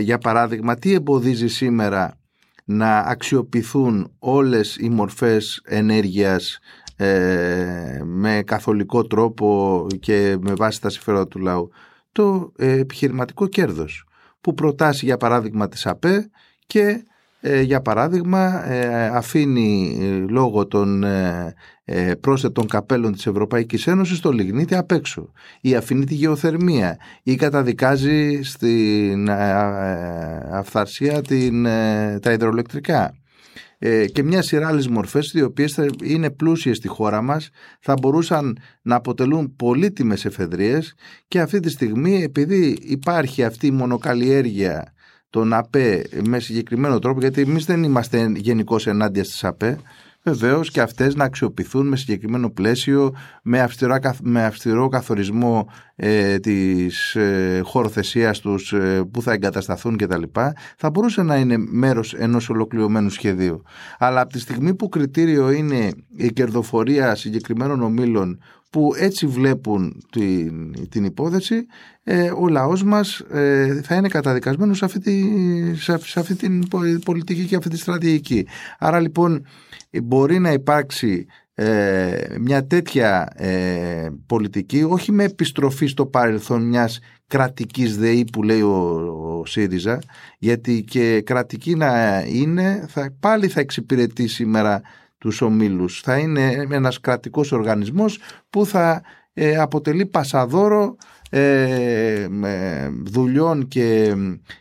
Για 0.00 0.18
παράδειγμα, 0.18 0.76
τι 0.76 0.92
εμποδίζει 0.92 1.48
σήμερα 1.48 2.18
να 2.68 2.98
αξιοποιηθούν 2.98 4.12
όλες 4.18 4.76
οι 4.76 4.88
μορφές 4.88 5.62
ενέργειας 5.64 6.58
με 8.04 8.42
καθολικό 8.46 9.06
τρόπο 9.06 9.86
και 10.00 10.36
με 10.40 10.54
βάση 10.54 10.80
τα 10.80 10.90
συμφέροντα 10.90 11.28
του 11.28 11.38
λαού. 11.38 11.70
Το 12.12 12.52
επιχειρηματικό 12.56 13.46
κέρδος 13.46 14.06
που 14.40 14.54
προτάσει 14.54 15.04
για 15.04 15.16
παράδειγμα 15.16 15.68
της 15.68 15.86
ΑΠΕ 15.86 16.30
και 16.66 17.04
ε, 17.48 17.60
για 17.60 17.80
παράδειγμα 17.80 18.64
αφήνει 19.12 19.96
λόγω 20.28 20.66
των 20.66 21.04
πρόσθετων 22.20 22.66
καπέλων 22.66 23.12
της 23.12 23.26
Ευρωπαϊκής 23.26 23.86
Ένωσης 23.86 24.20
το 24.20 24.30
λιγνίτη 24.30 24.74
απ' 24.74 24.92
έξω. 24.92 25.32
Ή 25.60 25.74
αφήνει 25.74 26.04
τη 26.04 26.14
γεωθερμία. 26.14 26.96
Ή 27.22 27.34
καταδικάζει 27.34 28.40
στην 28.42 29.30
αυθαρσία 30.50 31.22
την, 31.22 31.62
τα 32.20 32.32
υδροελεκτρικά. 32.32 33.14
Ε, 33.78 34.06
και 34.06 34.22
μια 34.22 34.42
σειρά 34.42 34.68
άλλες 34.68 34.88
μορφές, 34.88 35.32
οι 35.32 35.42
οποίες 35.42 35.80
είναι 36.02 36.30
πλούσιες 36.30 36.76
στη 36.76 36.88
χώρα 36.88 37.22
μας, 37.22 37.50
θα 37.80 37.94
μπορούσαν 38.00 38.58
να 38.82 38.94
αποτελούν 38.94 39.56
πολύτιμες 39.56 40.24
εφεδρείες. 40.24 40.94
Και 41.28 41.40
αυτή 41.40 41.60
τη 41.60 41.70
στιγμή, 41.70 42.22
επειδή 42.22 42.78
υπάρχει 42.80 43.44
αυτή 43.44 43.66
η 43.66 43.70
μονοκαλλιέργεια 43.70 44.94
των 45.36 45.52
ΑΠΕ 45.52 46.02
με 46.24 46.38
συγκεκριμένο 46.38 46.98
τρόπο, 46.98 47.20
γιατί 47.20 47.40
εμείς 47.40 47.64
δεν 47.64 47.82
είμαστε 47.82 48.32
γενικώς 48.34 48.86
ενάντια 48.86 49.24
στις 49.24 49.44
ΑΠΕ, 49.44 49.78
Βεβαίως 50.28 50.70
και 50.70 50.80
αυτές 50.80 51.14
να 51.14 51.24
αξιοποιηθούν 51.24 51.88
με 51.88 51.96
συγκεκριμένο 51.96 52.50
πλαίσιο, 52.50 53.14
με, 53.42 53.60
αυστηρό, 53.60 53.98
με 54.22 54.44
αυστηρό 54.44 54.88
καθορισμό 54.88 55.68
ε, 55.96 56.38
της 56.38 57.14
ε, 57.14 57.60
χωροθεσίας 57.64 58.40
τους, 58.40 58.72
ε, 58.72 59.04
που 59.12 59.22
θα 59.22 59.32
εγκατασταθούν 59.32 59.96
κτλ. 59.96 60.22
Θα 60.76 60.90
μπορούσε 60.90 61.22
να 61.22 61.36
είναι 61.36 61.56
μέρος 61.58 62.14
ενός 62.14 62.48
ολοκληρωμένου 62.48 63.10
σχεδίου. 63.10 63.62
Αλλά 63.98 64.20
από 64.20 64.32
τη 64.32 64.38
στιγμή 64.38 64.74
που 64.74 64.88
κριτήριο 64.88 65.50
είναι 65.50 65.90
η 66.16 66.28
κερδοφορία 66.32 67.14
συγκεκριμένων 67.14 67.82
ομήλων 67.82 68.40
που 68.70 68.92
έτσι 68.96 69.26
βλέπουν 69.26 70.04
την, 70.10 70.88
την 70.88 71.04
υπόθεση, 71.04 71.66
ε, 72.02 72.30
ο 72.30 72.48
λαός 72.48 72.82
μας 72.82 73.18
ε, 73.18 73.80
θα 73.84 73.94
είναι 73.94 74.08
καταδικασμένος 74.08 74.76
σε 74.76 74.84
αυτή, 74.84 75.00
τη, 75.00 75.24
σε, 75.74 76.18
αυτή 76.18 76.34
την 76.34 76.68
πολιτική 77.04 77.44
και 77.44 77.56
αυτή 77.56 77.68
τη 77.68 77.78
στρατηγική. 77.78 78.46
Άρα 78.78 79.00
λοιπόν 79.00 79.46
μπορεί 80.02 80.38
να 80.38 80.52
υπάρξει 80.52 81.26
ε, 81.58 82.36
μια 82.40 82.66
τέτοια 82.66 83.28
ε, 83.34 84.08
πολιτική 84.26 84.82
όχι 84.82 85.12
με 85.12 85.24
επιστροφή 85.24 85.86
στο 85.86 86.06
παρελθόν 86.06 86.62
μιας 86.62 87.00
κρατικής 87.26 87.98
ΔΕΗ 87.98 88.24
που 88.32 88.42
λέει 88.42 88.60
ο, 88.60 88.74
ο 89.38 89.46
ΣΥΡΙΖΑ 89.46 89.98
γιατί 90.38 90.82
και 90.82 91.20
κρατική 91.20 91.74
να 91.74 92.22
είναι 92.26 92.84
θα, 92.88 93.14
πάλι 93.20 93.48
θα 93.48 93.60
εξυπηρετεί 93.60 94.26
σήμερα 94.26 94.82
τους 95.18 95.40
ομίλους. 95.40 96.00
Θα 96.00 96.18
είναι 96.18 96.66
ένας 96.70 97.00
κρατικός 97.00 97.52
οργανισμός 97.52 98.18
που 98.50 98.66
θα 98.66 99.02
ε, 99.38 99.56
αποτελεί 99.56 100.06
πασαδόρο 100.06 100.96
ε, 101.30 102.26
δουλειών 103.04 103.68
και, 103.68 104.14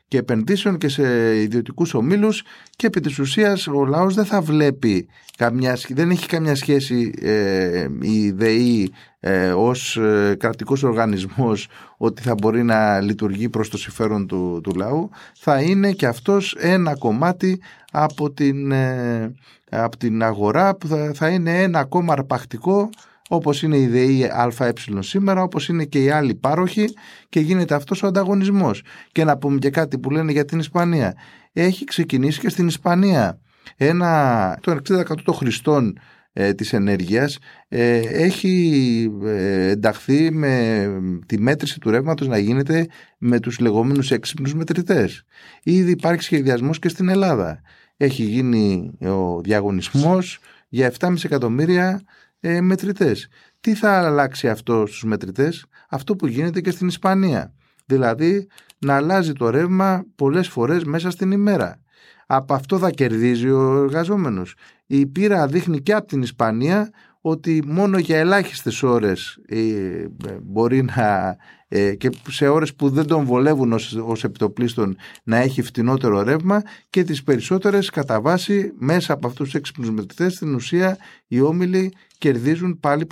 και 0.08 0.18
επενδύσεων 0.18 0.78
και 0.78 0.88
σε 0.88 1.36
ιδιωτικούς 1.42 1.94
ομίλους 1.94 2.44
και 2.76 2.88
επί 2.88 3.00
της 3.00 3.20
ουσίας 3.20 3.68
ο 3.68 3.86
λαός 3.86 4.16
δεν 4.16 4.26
θα 4.26 4.42
βλέπει 4.42 5.08
καμιά, 5.38 5.78
δεν 5.90 6.10
έχει 6.10 6.28
καμιά 6.28 6.56
σχέση 6.56 7.14
ε, 7.22 7.88
η 8.02 8.32
ΔΕΗ 8.32 8.92
ε, 9.28 9.52
ως 9.52 9.98
ε, 9.98 10.36
κρατικός 10.40 10.84
οργανισμός 10.84 11.68
ότι 11.98 12.22
θα 12.22 12.34
μπορεί 12.34 12.64
να 12.64 13.02
λειτουργεί 13.02 13.50
προς 13.50 13.70
το 13.70 13.78
συμφέρον 13.78 14.28
του, 14.28 14.60
του 14.64 14.76
λαού 14.76 15.10
θα 15.38 15.62
είναι 15.62 15.92
και 15.92 16.08
αυτός 16.08 16.56
ένα 16.60 16.98
κομμάτι 16.98 17.62
από 17.92 18.32
την, 18.32 18.72
ε, 18.72 19.34
από 19.70 19.98
την 19.98 20.24
αγορά 20.24 20.76
που 20.76 20.88
θα, 20.88 21.12
θα 21.14 21.30
είναι 21.30 21.62
ένα 21.62 21.80
ακόμα 21.80 22.14
αρπακτικό 22.14 22.90
όπως 23.30 23.64
είναι 23.64 23.78
η 23.78 23.88
ΔΕΗ 23.88 24.30
ΑΕ 24.32 24.74
σήμερα, 25.00 25.42
όπως 25.42 25.68
είναι 25.68 25.86
και 25.86 26.04
οι 26.04 26.10
άλλοι 26.10 26.36
πάροχοι 26.36 26.86
και 27.30 27.40
γίνεται 27.40 27.76
αυτός 27.76 28.04
ο 28.04 28.08
ανταγωνισμός. 28.08 28.82
Και 29.12 29.24
να 29.24 29.38
πούμε 29.38 29.60
και 29.60 29.70
κάτι 29.70 29.98
που 29.98 30.10
λένε 30.10 30.32
για 30.32 30.46
την 30.46 30.60
Ισπανία. 30.60 31.16
Έχει 31.54 31.84
ξεκινήσει 31.84 32.40
και 32.40 32.50
στην 32.50 32.68
Ισπανία 32.68 33.40
ένα, 33.78 34.58
το 34.62 34.72
60% 34.72 35.04
των 35.24 35.34
χρηστών 35.34 36.00
ε, 36.38 36.54
της 36.54 36.74
ενέργειας 36.74 37.38
ε, 37.68 37.98
έχει 37.98 39.12
ε, 39.24 39.70
ενταχθεί 39.70 40.32
με 40.32 40.88
τη 41.26 41.40
μέτρηση 41.40 41.80
του 41.80 41.90
ρεύματος 41.90 42.28
να 42.28 42.38
γίνεται 42.38 42.88
με 43.18 43.40
τους 43.40 43.60
λεγόμενους 43.60 44.12
έξυπνους 44.12 44.54
μετρητές. 44.54 45.24
Ήδη 45.64 45.92
υπάρχει 45.92 46.24
σχεδιασμός 46.24 46.80
και 46.80 46.90
στην 46.90 47.10
Ελλάδα. 47.10 47.62
Έχει 47.98 48.24
γίνει 48.24 48.92
ο 49.02 49.42
διαγωνισμός 49.42 50.40
για 50.70 50.94
7,5 51.00 51.14
εκατομμύρια 51.24 52.02
ε, 52.40 52.62
μετρητές. 52.62 53.28
Τι 53.62 53.74
θα 53.74 53.92
αλλάξει 53.92 54.50
αυτό 54.50 54.86
στους 54.86 55.04
μετρητές, 55.04 55.66
αυτό 55.90 56.16
που 56.16 56.28
γίνεται 56.28 56.62
και 56.62 56.72
στην 56.72 56.88
Ισπανία. 56.88 57.54
Δηλαδή 57.86 58.48
να 58.80 58.96
αλλάζει 58.96 59.34
το 59.34 59.50
ρεύμα 59.50 60.06
πολλές 60.16 60.48
φορές 60.48 60.84
μέσα 60.84 61.10
στην 61.10 61.32
ημέρα. 61.32 61.80
Από 62.26 62.54
αυτό 62.54 62.78
θα 62.78 62.90
κερδίζει 62.90 63.50
ο 63.50 63.84
εργαζόμενος. 63.84 64.56
Η 64.86 65.06
πείρα 65.06 65.48
δείχνει 65.48 65.82
και 65.82 65.94
από 65.94 66.08
την 66.08 66.22
Ισπανία 66.22 66.90
ότι 67.22 67.64
μόνο 67.66 67.98
για 67.98 68.18
ελάχιστες 68.18 68.84
ώρες 68.84 69.40
ε, 69.48 70.06
μπορεί 70.42 70.84
να 70.84 71.38
ε, 71.68 71.96
και 71.96 72.10
σε 72.30 72.48
ώρες 72.48 72.74
που 72.76 72.90
δεν 72.90 73.08
τον 73.08 73.26
βολεύουν 73.26 73.74
ως, 73.74 73.94
ως 73.94 74.24
επιτοπλίστων 74.24 74.98
να 75.24 75.38
έχει 75.38 75.62
φτηνότερο 75.62 76.24
ρεύμα 76.24 76.62
και 76.90 77.04
τις 77.04 77.24
περισσότερες 77.24 77.90
κατά 77.90 78.22
βάση 78.22 78.74
μέσα 78.78 79.14
από 79.14 79.28
αυτούς 79.28 79.46
τους 79.46 79.56
έξυπνους 79.56 79.92
μετρητές 79.92 80.34
στην 80.34 80.56
ουσία 80.56 80.98
οι 81.28 81.42
όμιλοι 81.42 81.94
κερδίζουν 82.18 82.80
πάλι 82.80 83.08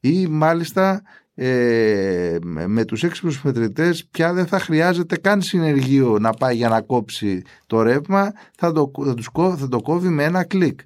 ή 0.00 0.26
μάλιστα 0.26 1.02
ε, 1.34 2.36
με 2.66 2.84
τους 2.84 3.02
έξυπνους 3.02 3.42
μετρητές 3.42 4.06
πια 4.10 4.32
δεν 4.32 4.46
θα 4.46 4.58
χρειάζεται 4.58 5.16
καν 5.16 5.42
συνεργείο 5.42 6.18
να 6.18 6.30
πάει 6.30 6.56
για 6.56 6.68
να 6.68 6.80
κόψει 6.80 7.42
το 7.66 7.82
ρεύμα. 7.82 8.32
Θα 8.56 8.72
το, 8.72 8.90
θα, 9.32 9.56
θα 9.56 9.68
το 9.68 9.80
κόβει 9.80 10.08
με 10.08 10.24
ένα 10.24 10.44
κλικ. 10.44 10.80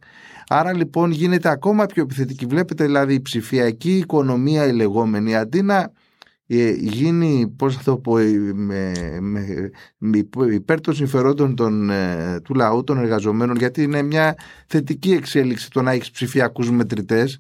Άρα 0.49 0.73
λοιπόν 0.73 1.11
γίνεται 1.11 1.49
ακόμα 1.49 1.87
πιο 1.87 2.03
επιθετική. 2.03 2.47
Βλέπετε 2.47 2.85
δηλαδή 2.85 3.15
η 3.15 3.21
ψηφιακή 3.21 3.97
οικονομία 3.97 4.67
η 4.67 4.73
λεγόμενη 4.73 5.37
αντί 5.37 5.63
να 5.63 5.93
ε, 6.51 6.71
γίνει, 6.71 7.55
πώς 7.57 7.77
θα 7.77 7.83
το 7.83 7.97
πω, 7.97 8.19
ε, 8.19 8.53
με, 8.55 8.93
με, 9.21 9.71
με, 9.99 10.27
υπέρ 10.53 10.81
των 10.81 10.95
συμφερόντων 10.95 11.55
των, 11.57 11.91
ε, 11.91 12.41
του 12.45 12.55
λαού, 12.55 12.85
των 12.85 12.99
εργαζομένων, 12.99 13.57
γιατί 13.57 13.83
είναι 13.83 14.03
μια 14.03 14.35
θετική 14.67 15.13
εξέλιξη 15.13 15.71
το 15.71 15.83
να 15.83 15.91
έχεις 15.91 16.11
ψηφιακούς 16.11 16.71
μετρητές, 16.71 17.39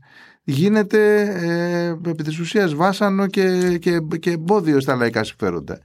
γίνεται 0.50 1.20
ε, 2.04 2.10
επί 2.10 2.22
της 2.22 2.38
ουσίας 2.38 2.74
βάσανο 2.74 3.26
και, 3.26 3.78
και, 3.78 4.00
και 4.20 4.30
εμπόδιο 4.30 4.80
στα 4.80 4.94
λαϊκά 4.94 5.24
συμφέροντα. 5.24 5.80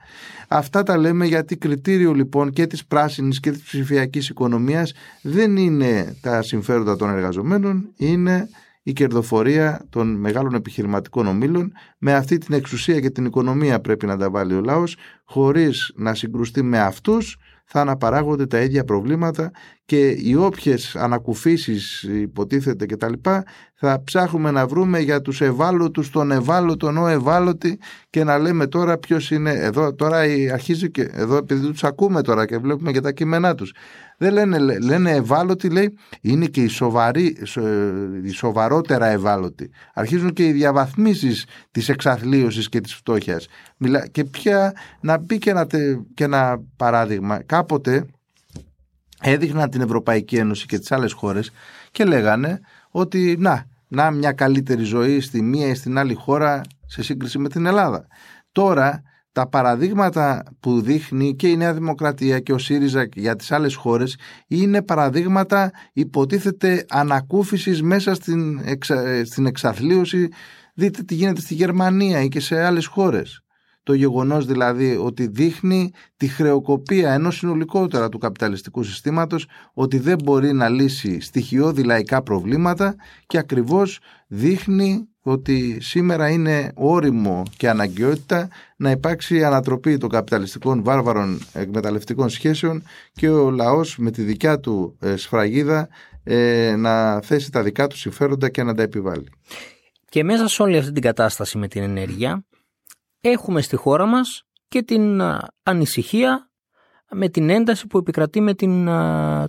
Αυτά 0.47 0.83
τα 0.83 0.97
λέμε 0.97 1.25
γιατί 1.25 1.57
κριτήριο 1.57 2.13
λοιπόν 2.13 2.51
και 2.51 2.67
της 2.67 2.85
πράσινης 2.85 3.39
και 3.39 3.51
της 3.51 3.61
ψηφιακής 3.61 4.29
οικονομίας 4.29 4.93
δεν 5.21 5.57
είναι 5.57 6.15
τα 6.21 6.41
συμφέροντα 6.41 6.95
των 6.95 7.09
εργαζομένων, 7.09 7.89
είναι 7.95 8.49
η 8.83 8.93
κερδοφορία 8.93 9.85
των 9.89 10.15
μεγάλων 10.15 10.53
επιχειρηματικών 10.53 11.27
ομίλων 11.27 11.71
με 11.97 12.13
αυτή 12.13 12.37
την 12.37 12.55
εξουσία 12.55 12.99
και 12.99 13.09
την 13.09 13.25
οικονομία 13.25 13.79
πρέπει 13.79 14.05
να 14.05 14.17
τα 14.17 14.29
βάλει 14.29 14.53
ο 14.53 14.61
λαός 14.61 14.95
χωρίς 15.23 15.91
να 15.95 16.13
συγκρουστεί 16.13 16.63
με 16.63 16.79
αυτούς 16.79 17.37
θα 17.75 17.81
αναπαράγονται 17.81 18.45
τα 18.45 18.59
ίδια 18.59 18.83
προβλήματα 18.83 19.51
και 19.85 20.09
οι 20.09 20.35
όποιες 20.35 20.95
ανακουφίσεις 20.95 22.03
υποτίθεται 22.03 22.85
και 22.85 22.97
τα 22.97 23.09
λοιπά 23.09 23.43
θα 23.73 24.03
ψάχνουμε 24.03 24.51
να 24.51 24.67
βρούμε 24.67 24.99
για 24.99 25.21
τους 25.21 25.41
ευάλωτους 25.41 26.09
τον 26.09 26.31
ευάλωτον 26.31 26.97
ο 26.97 27.07
ευάλωτη 27.07 27.79
και 28.09 28.23
να 28.23 28.37
λέμε 28.37 28.67
τώρα 28.67 28.97
ποιος 28.97 29.31
είναι 29.31 29.51
εδώ 29.51 29.93
τώρα 29.93 30.17
αρχίζει 30.53 30.91
και 30.91 31.09
εδώ 31.13 31.35
επειδή 31.35 31.71
τους 31.71 31.83
ακούμε 31.83 32.21
τώρα 32.21 32.45
και 32.45 32.57
βλέπουμε 32.57 32.91
και 32.91 33.01
τα 33.01 33.11
κείμενά 33.11 33.55
τους 33.55 33.73
δεν 34.17 34.33
λένε, 34.33 34.57
λένε 34.79 35.11
ευάλωτοι, 35.11 35.69
λέει, 35.69 35.97
είναι 36.21 36.45
και 36.45 36.61
οι, 36.61 36.67
σοβαροί, 36.67 37.37
οι 38.23 38.29
σοβαρότερα 38.29 39.05
ευάλωτοι. 39.05 39.69
Αρχίζουν 39.93 40.33
και 40.33 40.47
οι 40.47 40.51
διαβαθμίσεις 40.51 41.45
της 41.71 41.89
εξαθλίωσης 41.89 42.69
και 42.69 42.81
της 42.81 42.95
φτώχειας. 42.95 43.47
Και 44.11 44.23
πια 44.23 44.73
να 45.01 45.17
μπει 45.17 45.37
και 45.37 45.49
ένα, 45.49 45.67
και 46.13 46.23
ένα 46.23 46.61
παράδειγμα. 46.75 47.41
Κάποτε 47.63 48.05
έδειχναν 49.19 49.69
την 49.69 49.81
Ευρωπαϊκή 49.81 50.35
Ένωση 50.35 50.65
και 50.65 50.79
τις 50.79 50.91
άλλες 50.91 51.11
χώρες 51.11 51.51
και 51.91 52.05
λέγανε 52.05 52.59
ότι 52.89 53.35
να, 53.39 53.65
να 53.87 54.11
μια 54.11 54.31
καλύτερη 54.31 54.83
ζωή 54.83 55.19
στη 55.19 55.41
μία 55.41 55.67
ή 55.67 55.73
στην 55.73 55.97
άλλη 55.97 56.13
χώρα 56.13 56.61
σε 56.85 57.03
σύγκριση 57.03 57.37
με 57.39 57.49
την 57.49 57.65
Ελλάδα. 57.65 58.07
Τώρα 58.51 59.01
τα 59.31 59.49
παραδείγματα 59.49 60.43
που 60.59 60.81
δείχνει 60.81 61.35
και 61.35 61.47
η 61.47 61.57
Νέα 61.57 61.73
Δημοκρατία 61.73 62.39
και 62.39 62.53
ο 62.53 62.57
ΣΥΡΙΖΑ 62.57 63.07
για 63.13 63.35
τις 63.35 63.51
άλλες 63.51 63.75
χώρες 63.75 64.17
είναι 64.47 64.81
παραδείγματα 64.81 65.71
υποτίθεται 65.93 66.85
ανακούφισης 66.89 67.81
μέσα 67.81 68.13
στην, 68.13 68.59
εξα... 68.63 69.25
στην 69.25 69.45
εξαθλίωση 69.45 70.27
δείτε 70.73 71.03
τι 71.03 71.15
γίνεται 71.15 71.41
στη 71.41 71.53
Γερμανία 71.53 72.21
ή 72.21 72.27
και 72.27 72.39
σε 72.39 72.63
άλλες 72.63 72.85
χώρες 72.85 73.43
το 73.83 73.93
γεγονός 73.93 74.45
δηλαδή 74.45 74.97
ότι 75.01 75.27
δείχνει 75.27 75.91
τη 76.17 76.27
χρεοκοπία 76.27 77.13
ενός 77.13 77.37
συνολικότερα 77.37 78.09
του 78.09 78.17
καπιταλιστικού 78.17 78.83
συστήματος 78.83 79.47
ότι 79.73 79.99
δεν 79.99 80.17
μπορεί 80.23 80.53
να 80.53 80.69
λύσει 80.69 81.19
στοιχειώδη 81.19 81.83
λαϊκά 81.83 82.21
προβλήματα 82.21 82.95
και 83.27 83.37
ακριβώς 83.37 83.99
δείχνει 84.27 85.07
ότι 85.21 85.77
σήμερα 85.81 86.29
είναι 86.29 86.71
όριμο 86.75 87.43
και 87.57 87.69
αναγκαιότητα 87.69 88.47
να 88.77 88.91
υπάρξει 88.91 89.43
ανατροπή 89.43 89.97
των 89.97 90.09
καπιταλιστικών 90.09 90.83
βάρβαρων 90.83 91.39
εκμεταλλευτικών 91.53 92.29
σχέσεων 92.29 92.83
και 93.13 93.29
ο 93.29 93.51
λαός 93.51 93.97
με 93.97 94.11
τη 94.11 94.21
δικιά 94.21 94.59
του 94.59 94.97
ε, 94.99 95.15
σφραγίδα 95.15 95.89
ε, 96.23 96.75
να 96.77 97.21
θέσει 97.21 97.51
τα 97.51 97.63
δικά 97.63 97.87
του 97.87 97.97
συμφέροντα 97.97 98.49
και 98.49 98.63
να 98.63 98.73
τα 98.73 98.81
επιβάλλει. 98.81 99.27
Και 100.09 100.23
μέσα 100.23 100.47
σε 100.47 100.61
όλη 100.61 100.77
αυτή 100.77 100.91
την 100.91 101.01
κατάσταση 101.01 101.57
με 101.57 101.67
την 101.67 101.83
ενέργεια 101.83 102.45
έχουμε 103.29 103.61
στη 103.61 103.75
χώρα 103.75 104.05
μας 104.05 104.43
και 104.67 104.83
την 104.83 105.21
ανησυχία 105.63 106.51
με 107.11 107.29
την 107.29 107.49
ένταση 107.49 107.87
που 107.87 107.97
επικρατεί 107.97 108.41
με 108.41 108.53
την 108.53 108.89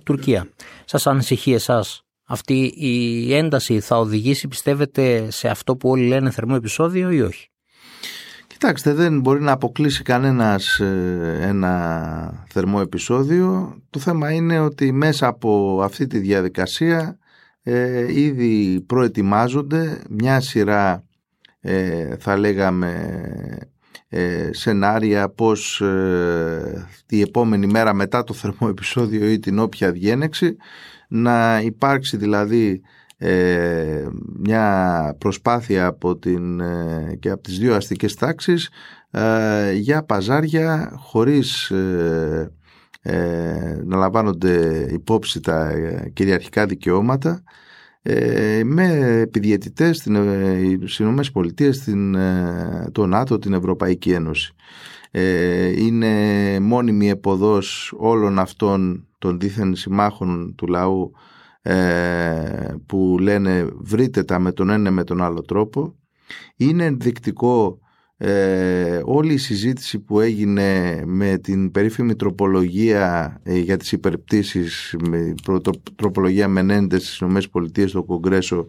Τουρκία. 0.03 0.49
Σας 0.85 1.07
ανησυχεί 1.07 1.53
εσάς 1.53 2.05
αυτή 2.27 2.73
η 2.75 3.33
ένταση 3.33 3.79
θα 3.79 3.97
οδηγήσει 3.97 4.47
πιστεύετε 4.47 5.31
σε 5.31 5.47
αυτό 5.47 5.75
που 5.75 5.89
όλοι 5.89 6.07
λένε 6.07 6.31
θερμό 6.31 6.53
επεισόδιο 6.57 7.11
ή 7.11 7.21
όχι; 7.21 7.49
Κοιτάξτε 8.47 8.93
δεν 8.93 9.19
μπορεί 9.19 9.41
να 9.41 9.51
αποκλείσει 9.51 10.03
κανένας 10.03 10.79
ε, 10.79 11.37
ένα 11.41 12.45
θερμό 12.49 12.79
επεισόδιο. 12.81 13.75
Το 13.89 13.99
θέμα 13.99 14.31
είναι 14.31 14.59
ότι 14.59 14.91
μέσα 14.91 15.27
από 15.27 15.81
αυτή 15.83 16.07
τη 16.07 16.17
διαδικασία 16.17 17.17
ε, 17.63 18.19
ήδη 18.21 18.81
προετοιμάζονται 18.81 20.01
μια 20.09 20.39
σειρά 20.39 21.04
ε, 21.67 22.15
θα 22.19 22.37
λέγαμε 22.37 23.19
ε, 24.09 24.49
σενάρια 24.53 25.29
πως 25.29 25.81
ε, 25.81 26.87
η 27.09 27.21
επόμενη 27.21 27.67
μέρα 27.67 27.93
μετά 27.93 28.23
το 28.23 28.33
θερμό 28.33 28.67
επεισόδιο 28.69 29.29
ή 29.29 29.39
την 29.39 29.59
όποια 29.59 29.91
διένεξη 29.91 30.55
να 31.07 31.61
υπάρξει 31.61 32.17
δηλαδή 32.17 32.81
ε, 33.17 34.07
μια 34.39 35.15
προσπάθεια 35.17 35.85
από 35.85 36.17
την, 36.17 36.59
ε, 36.59 37.15
και 37.19 37.29
από 37.29 37.41
τις 37.43 37.57
δύο 37.57 37.75
αστικές 37.75 38.15
τάξεις 38.15 38.69
ε, 39.11 39.71
για 39.73 40.03
παζάρια 40.03 40.93
χωρίς 40.97 41.71
να 43.83 43.97
λαμβάνονται 43.97 44.87
υπόψη 44.91 45.39
τα 45.39 45.71
κυριαρχικά 46.13 46.65
δικαιώματα 46.65 47.43
με 48.63 49.19
επιδιαιτητές 49.21 49.97
στις 49.97 50.99
Ηνωμένες 50.99 51.31
Πολιτείες, 51.31 51.79
την, 51.79 52.17
το 52.91 53.05
ΝΑΤΟ, 53.05 53.39
την 53.39 53.53
Ευρωπαϊκή 53.53 54.11
Ένωση. 54.11 54.53
Είναι 55.77 56.59
μόνιμη 56.59 57.09
εποδός 57.09 57.93
όλων 57.97 58.39
αυτών 58.39 59.07
των 59.17 59.39
δίθεν 59.39 59.75
συμμάχων 59.75 60.55
του 60.55 60.67
λαού 60.67 61.11
ε, 61.67 62.75
που 62.85 63.17
λένε 63.19 63.67
βρείτε 63.77 64.23
τα 64.23 64.39
με 64.39 64.51
τον 64.51 64.69
ένα 64.69 64.91
με 64.91 65.03
τον 65.03 65.21
άλλο 65.21 65.41
τρόπο. 65.41 65.95
Είναι 66.55 66.85
ενδεικτικό 66.85 67.79
ε, 68.17 69.01
όλη 69.03 69.33
η 69.33 69.37
συζήτηση 69.37 69.99
που 69.99 70.19
έγινε 70.19 71.01
με 71.05 71.37
την 71.37 71.71
περίφημη 71.71 72.15
τροπολογία 72.15 73.39
ε, 73.43 73.57
για 73.57 73.77
τις 73.77 73.91
υπερπτήσεις 73.91 74.95
με 75.09 75.33
τροπολογία 75.95 76.47
Μενέντες 76.47 77.15
στις 77.15 77.45
ΗΠΑ 77.45 77.87
στο 77.87 78.03
Κογκρέσο 78.03 78.67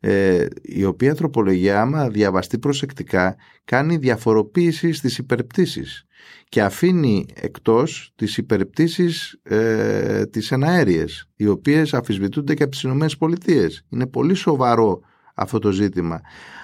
ε, 0.00 0.46
η 0.62 0.84
οποία 0.84 1.14
τροπολογία 1.14 1.80
άμα 1.80 2.08
διαβαστεί 2.08 2.58
προσεκτικά 2.58 3.36
κάνει 3.64 3.96
διαφοροποίηση 3.96 4.92
στις 4.92 5.18
υπερπτήσεις 5.18 6.06
και 6.48 6.62
αφήνει 6.62 7.26
εκτός 7.34 8.12
τις 8.16 8.36
υπερπτήσεις 8.36 9.40
ε, 9.42 10.26
τις 10.26 10.50
εναέριες 10.50 11.30
οι 11.36 11.46
οποίες 11.46 11.94
αφισβητούνται 11.94 12.54
και 12.54 12.62
από 12.62 12.72
τις 12.72 12.82
Ηνωμένες 12.82 13.16
Πολιτείες. 13.16 13.84
Είναι 13.88 14.06
πολύ 14.06 14.34
σοβαρό 14.34 15.00
αυτό 15.34 15.58
το 15.58 15.70
ζήτημα. 15.70 16.20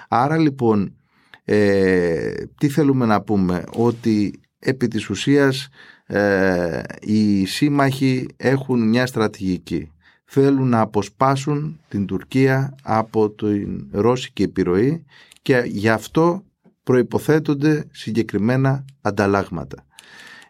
Άρα 0.07 0.37
λοιπόν 0.37 0.95
ε, 1.45 2.31
τι 2.57 2.69
θέλουμε 2.69 3.05
να 3.05 3.21
πούμε; 3.21 3.63
Ότι 3.73 4.39
επί 4.59 4.87
της 4.87 5.09
ουσίας 5.09 5.69
ε, 6.05 6.81
οι 6.99 7.45
σύμμαχοι 7.45 8.27
έχουν 8.37 8.89
μια 8.89 9.05
στρατηγική. 9.05 9.91
Θέλουν 10.25 10.69
να 10.69 10.79
αποσπάσουν 10.79 11.79
την 11.87 12.05
Τουρκία 12.05 12.75
από 12.83 13.29
την 13.29 13.87
Ρώσικη 13.91 14.43
επιρροή 14.43 15.05
και 15.41 15.63
γι' 15.65 15.89
αυτό 15.89 16.43
προϋποθέτονται 16.83 17.87
συγκεκριμένα 17.91 18.85
ανταλλάγματα. 19.01 19.85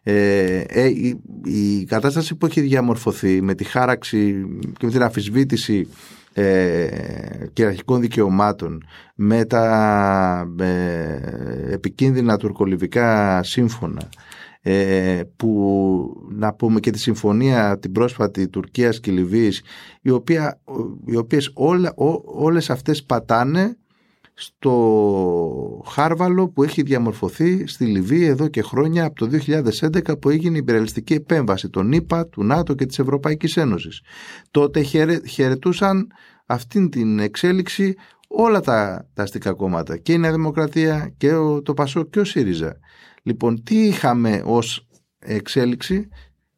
Ε, 0.03 0.59
ε, 0.67 0.85
η, 1.43 1.85
κατάσταση 1.87 2.35
που 2.35 2.45
έχει 2.45 2.61
διαμορφωθεί 2.61 3.41
με 3.41 3.55
τη 3.55 3.63
χάραξη 3.63 4.45
και 4.77 4.85
με 4.85 4.91
την 4.91 5.03
αφισβήτηση 5.03 5.87
ε, 6.37 6.87
κυριαρχικών 7.53 8.01
δικαιωμάτων 8.01 8.83
με 9.15 9.45
τα 9.45 10.53
ε, 10.59 11.73
επικίνδυνα 11.73 12.37
τουρκολιβικά 12.37 13.43
σύμφωνα 13.43 14.09
ε, 14.61 15.21
που 15.35 16.27
να 16.29 16.53
πούμε 16.53 16.79
και 16.79 16.91
τη 16.91 16.99
συμφωνία 16.99 17.79
την 17.79 17.91
πρόσφατη 17.91 18.47
Τουρκίας 18.47 18.99
και 18.99 19.11
Λιβύης 19.11 19.61
η 20.01 20.09
οποία, 20.09 20.59
οι 21.05 21.15
οποίες 21.15 21.51
όλα, 21.53 21.93
όλες 22.25 22.69
αυτές 22.69 23.03
πατάνε 23.03 23.77
στο 24.37 25.81
χάρβαλο 25.85 26.49
που 26.49 26.63
έχει 26.63 26.81
διαμορφωθεί 26.81 27.67
στη 27.67 27.85
Λιβύη 27.85 28.25
εδώ 28.27 28.47
και 28.47 28.61
χρόνια 28.61 29.05
από 29.05 29.15
το 29.15 29.29
2011 29.81 30.19
που 30.21 30.29
έγινε 30.29 30.55
η 30.55 30.59
υπεραλιστική 30.59 31.13
επέμβαση 31.13 31.69
των 31.69 31.91
ΗΠΑ, 31.91 32.27
του 32.27 32.43
ΝΑΤΟ 32.43 32.73
και 32.73 32.85
της 32.85 32.99
Ευρωπαϊκής 32.99 33.57
Ένωσης. 33.57 34.01
Τότε 34.51 34.81
χαιρετούσαν 35.27 36.07
αυτήν 36.45 36.89
την 36.89 37.19
εξέλιξη 37.19 37.95
όλα 38.27 38.59
τα, 38.59 39.07
τα 39.13 39.23
αστικά 39.23 39.53
κόμματα 39.53 39.97
και 39.97 40.13
η 40.13 40.17
Νέα 40.17 40.31
Δημοκρατία 40.31 41.13
και 41.17 41.33
ο, 41.33 41.61
το 41.61 41.73
Πασό 41.73 42.03
και 42.03 42.19
ο 42.19 42.23
ΣΥΡΙΖΑ. 42.23 42.79
Λοιπόν, 43.23 43.63
τι 43.63 43.87
είχαμε 43.87 44.41
ως 44.45 44.87
εξέλιξη; 45.19 46.07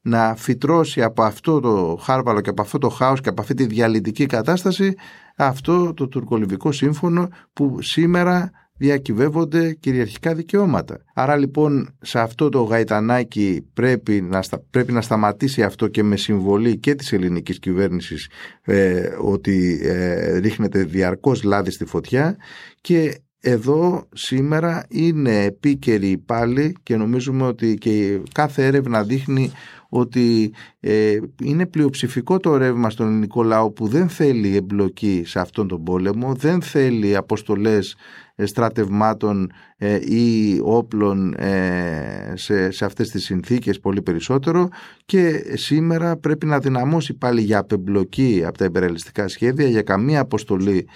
Να 0.02 0.36
φυτρώσει 0.36 1.04
από 1.04 1.24
αυτό 1.24 1.60
το 1.60 2.00
χάρβαλο 2.02 2.42
και 2.42 2.50
από 2.50 2.62
αυτό 2.62 2.78
το 2.78 2.90
χάος 2.90 3.22
και 3.22 3.30
από 3.30 3.42
αυτή 3.42 3.54
τη 3.54 3.66
διαλυτική 3.66 4.26
κατάσταση 4.26 4.94
αυτό 5.38 5.94
το 5.94 6.08
τουρκολιβικό 6.08 6.72
σύμφωνο 6.72 7.30
που 7.54 7.82
σήμερα 7.82 8.52
διακυβεύονται 8.78 9.74
κυριαρχικά 9.74 10.36
δικαιώματα. 10.36 10.98
Άρα 11.14 11.36
λοιπόν 11.36 11.90
σε 12.02 12.20
αυτό 12.20 12.50
το 12.50 12.64
γαϊτανάκι 12.64 13.68
πρέπει 13.74 14.22
να, 14.22 14.40
πρέπει 14.70 14.92
να 14.92 15.02
σταματήσει 15.02 15.64
αυτό 15.64 15.88
και 15.88 16.04
με 16.04 16.18
συμβολή 16.18 16.78
και 16.78 16.96
της 16.96 17.14
ελληνικής 17.14 17.60
κυβέρνησης 17.60 18.30
ε, 18.62 19.10
ότι 19.22 19.80
ε, 19.84 20.38
ρίχνεται 20.38 20.84
διαρκώς 20.84 21.44
λάδι 21.44 21.72
στη 21.72 21.86
φωτιά 21.86 22.38
και 22.82 23.22
εδώ 23.40 24.08
σήμερα 24.14 24.86
είναι 24.90 25.44
επίκαιρη 25.44 26.18
πάλι 26.18 26.76
και 26.84 26.96
νομίζουμε 26.96 27.44
ότι 27.44 27.74
και 27.74 28.20
κάθε 28.32 28.66
έρευνα 28.66 29.04
δείχνει 29.04 29.52
ότι 29.90 30.54
ε, 30.90 31.20
είναι 31.44 31.66
πλειοψηφικό 31.66 32.40
το 32.40 32.58
ρεύμα 32.58 32.90
στον 32.90 33.08
ελληνικό 33.08 33.44
λαό 33.44 33.72
που 33.72 33.88
δεν 33.88 34.10
θέλει 34.10 34.56
εμπλοκή 34.56 35.24
σε 35.26 35.40
αυτόν 35.40 35.68
τον 35.68 35.84
πόλεμο, 35.84 36.34
δεν 36.34 36.62
θέλει 36.62 37.16
αποστολές 37.16 37.96
ε, 38.40 38.46
στρατευμάτων 38.46 39.52
ε, 39.78 39.96
ή 39.96 40.60
όπλων 40.64 41.34
ε, 41.34 42.34
σε, 42.36 42.72
σε 42.72 42.86
αυτές 42.86 43.10
τις 43.10 43.24
συνθήκες 43.24 43.80
πολύ 43.80 44.02
περισσότερο. 44.02 44.70
Και 45.06 45.44
σήμερα 45.54 46.18
πρέπει 46.18 46.46
να 46.46 46.60
δυναμώσει 46.60 47.14
πάλι 47.14 47.42
για 47.42 47.60
απεμπλοκή 47.60 48.44
από 48.46 48.58
τα 48.58 48.66
υπεραλιστικά 48.66 49.28
σχέδια 49.28 49.68
για 49.68 49.82
καμία 49.82 50.20
αποστολή 50.20 50.88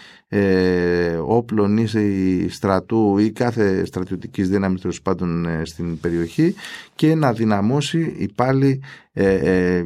όπλων 1.26 1.78
ή 1.78 2.48
στρατού 2.50 3.18
ή 3.18 3.32
κάθε 3.32 3.86
στρατιωτικής 3.86 4.50
δύναμης 4.50 4.82
τέλος 4.82 5.02
πάντων 5.02 5.48
στην 5.64 6.00
περιοχή. 6.00 6.56
Και 6.96 7.16
να 7.16 7.34
δυναμώσει 7.34 8.26
πάλι 8.36 8.82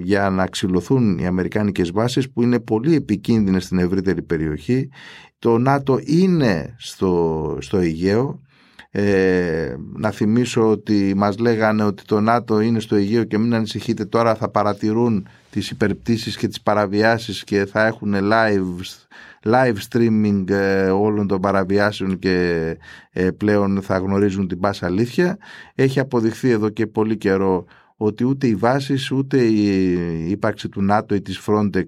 για 0.02 0.30
να 0.30 0.48
ξυλωθούν 0.48 1.18
οι 1.18 1.26
αμερικάνικες 1.28 1.92
βάσεις 1.92 2.32
που 2.32 2.42
είναι 2.42 2.60
πολύ 2.60 2.96
επικίνδυνες 2.96 3.64
στην 3.64 3.80
ευρύτερη 3.80 4.22
περιοχή 4.22 4.90
το 5.46 5.58
ΝΑΤΟ 5.58 6.00
είναι 6.04 6.76
στο, 6.78 7.58
στο 7.62 7.78
Αιγαίο. 7.78 8.40
Ε, 8.92 9.76
να 9.94 10.12
θυμίσω 10.12 10.70
ότι 10.70 11.14
μας 11.16 11.38
λέγανε 11.38 11.84
ότι 11.84 12.04
το 12.04 12.20
ΝΑΤΟ 12.20 12.60
είναι 12.60 12.80
στο 12.80 12.96
Αιγαίο 12.96 13.24
και 13.24 13.38
μην 13.38 13.54
ανησυχείτε 13.54 14.06
τώρα 14.06 14.36
θα 14.36 14.50
παρατηρούν 14.50 15.28
τις 15.50 15.70
υπερπτήσεις 15.70 16.38
και 16.38 16.48
τις 16.48 16.62
παραβιάσεις 16.62 17.44
και 17.44 17.66
θα 17.66 17.86
έχουν 17.86 18.16
live, 18.16 18.86
live 19.44 19.76
streaming 19.90 20.50
ε, 20.50 20.90
όλων 20.90 21.28
των 21.28 21.42
παραβιάσεων 21.42 22.20
και 22.20 22.78
ε, 23.12 23.32
πλέον 23.32 23.82
θα 23.82 23.98
γνωρίζουν 23.98 24.48
την 24.48 24.60
πάσα 24.60 24.86
αλήθεια. 24.86 25.38
Έχει 25.76 26.00
αποδειχθεί 26.00 26.50
εδώ 26.50 26.70
και 26.70 26.88
πολύ 26.88 27.18
καιρό 27.18 27.66
ότι 27.98 28.24
ούτε 28.24 28.48
οι 28.48 28.56
βάσεις 28.56 29.12
ούτε 29.12 29.44
η 29.44 30.30
ύπαρξη 30.30 30.70
του 30.70 30.82
ΝΑΤΟ 30.82 31.16
ή 31.16 31.22
της 31.22 31.42
Frontex 31.48 31.86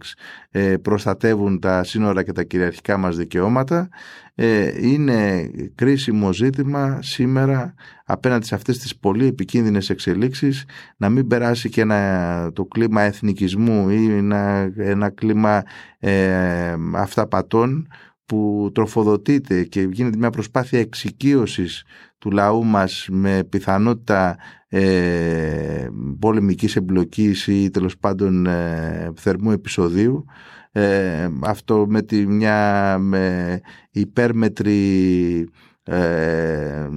ε, 0.51 0.77
προστατεύουν 0.77 1.59
τα 1.59 1.83
σύνορα 1.83 2.23
και 2.23 2.31
τα 2.31 2.43
κυριαρχικά 2.43 2.97
μας 2.97 3.17
δικαιώματα. 3.17 3.89
Ε, 4.35 4.87
είναι 4.87 5.49
κρίσιμο 5.75 6.33
ζήτημα 6.33 6.99
σήμερα 7.01 7.73
απέναντι 8.05 8.45
σε 8.45 8.55
αυτές 8.55 8.77
τις 8.77 8.97
πολύ 8.97 9.25
επικίνδυνες 9.25 9.89
εξελίξεις 9.89 10.65
να 10.97 11.09
μην 11.09 11.27
περάσει 11.27 11.69
και 11.69 11.81
ένα, 11.81 12.51
το 12.53 12.65
κλίμα 12.65 13.01
εθνικισμού 13.01 13.89
ή 13.89 14.11
ένα, 14.11 14.71
ένα 14.77 15.09
κλίμα 15.09 15.63
ε, 15.99 16.75
αυταπατών 16.93 17.87
που 18.25 18.71
τροφοδοτείται 18.73 19.63
και 19.63 19.81
γίνεται 19.91 20.17
μια 20.17 20.29
προσπάθεια 20.29 20.79
εξοικείωσης 20.79 21.83
του 22.17 22.31
λαού 22.31 22.65
μας 22.65 23.07
με 23.11 23.43
πιθανότητα 23.49 24.37
ε, 24.69 25.87
πολεμικής 26.19 26.75
εμπλοκής 26.75 27.47
ή 27.47 27.69
τέλος 27.69 27.97
πάντων 27.97 28.45
ε, 28.45 29.11
θερμού 29.15 29.51
επεισοδίου. 29.51 30.25
Ε, 30.71 31.29
αυτό 31.39 31.85
με 31.89 32.01
τη 32.01 32.27
μια 32.27 32.97
με 32.99 33.59
υπέρμετρη 33.91 35.49
ε, 35.83 36.89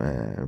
ε, 0.00 0.46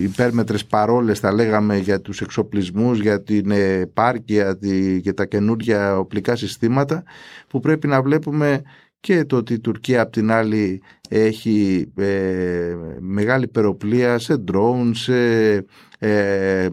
υπέρμετρες 0.00 0.66
παρόλες 0.66 1.18
θα 1.18 1.32
λέγαμε 1.32 1.76
για 1.76 2.00
τους 2.00 2.20
εξοπλισμούς, 2.20 3.00
για 3.00 3.22
την 3.22 3.50
επάρκεια 3.50 4.58
και 5.02 5.12
τα 5.12 5.26
καινούργια 5.26 5.98
οπλικά 5.98 6.36
συστήματα 6.36 7.02
που 7.48 7.60
πρέπει 7.60 7.86
να 7.86 8.02
βλέπουμε 8.02 8.62
και 9.00 9.24
το 9.24 9.36
ότι 9.36 9.52
η 9.52 9.60
Τουρκία 9.60 10.00
απ' 10.00 10.12
την 10.12 10.30
άλλη 10.30 10.82
έχει 11.12 11.92
ε, 11.96 12.74
μεγάλη 13.00 13.48
περοπλία 13.48 14.18
σε 14.18 14.44
drone, 14.52 14.90
σε 14.92 15.54
ε, 15.98 16.68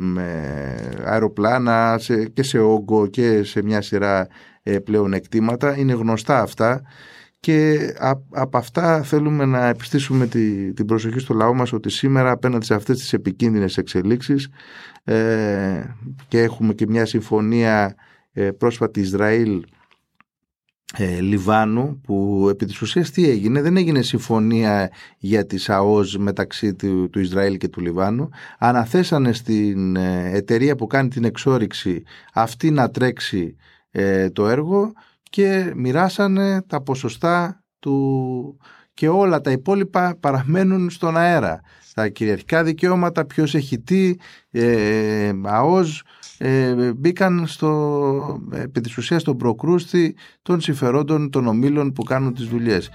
αεροπλάνα 1.04 1.98
σε, 2.00 2.26
και 2.26 2.44
σε 2.44 2.60
όγκο 2.60 3.08
και 3.08 3.44
σε 3.44 3.64
μια 3.64 3.82
σειρά 3.82 4.28
ε, 4.64 4.80
πλέον 4.80 5.14
εκτήματα. 5.14 5.78
Είναι 5.78 5.94
γνωστά 5.94 6.42
αυτά 6.42 6.82
και 7.40 7.78
από 8.32 8.58
αυτά 8.58 9.04
θέλουμε 9.04 9.46
να 9.46 9.68
επιστήσουμε 9.68 10.28
τη, 10.28 10.74
την 10.74 10.86
προσοχή 10.86 11.20
στο 11.20 11.34
λαό 11.34 11.54
μας 11.54 11.74
ότι 11.74 11.90
σήμερα 11.90 12.32
απέναντι 12.32 12.66
σε 12.66 12.74
αυτές 12.74 12.98
τις 12.98 13.14
επικίνδυνες 13.14 13.78
εξελίξεις 13.78 14.50
ε, 15.04 15.84
και 16.28 16.42
έχουμε 16.42 16.74
και 16.74 16.86
μια 16.88 17.06
συμφωνία 17.06 17.96
ε, 18.32 18.52
πρόσφατη 18.52 19.00
Ισραήλ 19.00 19.64
ε, 20.98 21.20
Λιβάνου 21.20 22.02
που 22.04 22.48
επί 22.50 22.66
της 22.66 22.82
ουσίας 22.82 23.12
τι 23.12 23.30
έγινε; 23.30 23.62
Δεν 23.62 23.78
έγινε 23.78 24.02
συμφωνία 24.02 24.92
για 25.18 25.46
τις 25.46 25.70
ΑΟΣ 25.70 26.18
μεταξύ 26.18 26.74
του, 26.74 27.10
του 27.10 27.20
Ισραήλ 27.20 27.58
και 27.58 27.68
του 27.68 27.82
Λιβάνου 27.82 28.30
αναθέσανε 28.58 29.34
στην 29.34 29.96
ε, 29.96 30.32
εταιρεία 30.34 30.76
που 30.76 30.88
κάνει 30.88 31.10
την 31.10 31.24
εξόριξη 31.24 32.04
αυτή 32.34 32.72
να 32.72 32.90
τρέξει 32.90 33.56
ε, 33.92 34.30
το 34.30 34.48
έργο 34.48 34.92
και 35.30 35.72
μοιράσανε 35.76 36.62
τα 36.62 36.82
ποσοστά 36.82 37.64
του 37.80 38.58
και 38.94 39.08
όλα 39.10 39.42
τα 39.42 39.52
υπόλοιπα 39.52 40.18
παραμένουν 40.20 40.90
στον 40.90 41.18
αέρα. 41.18 41.62
Τα 41.94 42.08
κυριαρχικά 42.08 42.64
δικαιώματα, 42.64 43.26
ποιος 43.26 43.56
έχει 43.56 43.80
τι, 43.80 44.16
ε, 44.52 45.32
ΑΟΣ, 45.44 46.04
ε, 46.42 46.94
μπήκαν 46.94 47.48
στο, 47.48 48.42
επί 48.54 48.82
της 48.82 48.98
ουσίας 48.98 49.22
στον 49.22 49.38
προκρούστη 49.38 50.16
των 50.42 50.62
συμφερόντων 50.62 51.30
των 51.30 51.48
ομίλων 51.48 51.94
που 51.94 52.04
κάνουν 52.04 52.34
τις 52.34 52.46
δουλειές. 52.46 52.90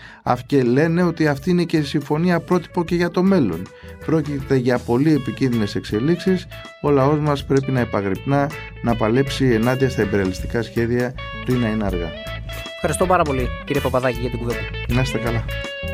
Και 0.46 0.62
λένε 0.62 1.02
ότι 1.02 1.26
αυτή 1.26 1.50
είναι 1.50 1.64
και 1.64 1.82
συμφωνία 1.82 2.40
πρότυπο 2.40 2.84
και 2.84 2.94
για 2.94 3.10
το 3.10 3.22
μέλλον. 3.22 3.62
Πρόκειται 4.06 4.56
για 4.56 4.78
πολύ 4.78 5.12
επικίνδυνες 5.12 5.74
εξελίξεις. 5.74 6.46
Ο 6.82 6.90
λαός 6.90 7.18
μας 7.18 7.44
πρέπει 7.44 7.72
να 7.72 7.80
επαγρυπνά, 7.80 8.50
να 8.82 8.94
παλέψει 8.94 9.44
ενάντια 9.44 9.90
στα 9.90 10.02
υπεραλιστικά 10.02 10.62
σχέδια 10.62 11.14
πριν 11.44 11.60
να 11.60 11.68
είναι 11.68 11.84
αργά. 11.84 12.33
Ευχαριστώ 12.74 13.06
πάρα 13.06 13.22
πολύ 13.22 13.48
κύριε 13.64 13.80
Παπαδάκη 13.80 14.18
για 14.20 14.30
την 14.30 14.38
κουβέντα. 14.38 14.60
Να 14.88 15.00
είστε 15.00 15.18
καλά. 15.18 15.44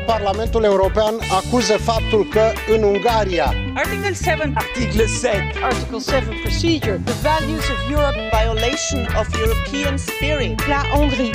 Parlamentul 0.05 0.63
European 0.73 1.13
acuză 1.39 1.77
faptul 1.77 2.27
că 2.27 2.51
în 2.75 2.83
Ungaria 2.83 3.53
Article 3.75 4.13
7. 4.13 4.51
Article 4.55 5.05
7. 5.05 5.51
Article 5.63 5.99
7 5.99 6.25
procedure. 6.41 7.01
The 7.11 7.17
values 7.29 7.65
of 7.73 7.79
Europe. 7.95 8.17
Violation 8.39 8.99
of 9.19 9.25
European 9.43 9.97
spirit. 10.09 10.53
La 10.73 10.81
Hongrie. 10.93 11.31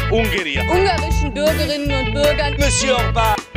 ungarischen 0.77 1.29
Bürgerinnen 1.37 1.93
und 2.01 2.09
Bürgern 2.17 2.53
Monsieur 2.63 2.95
Orban 3.03 3.56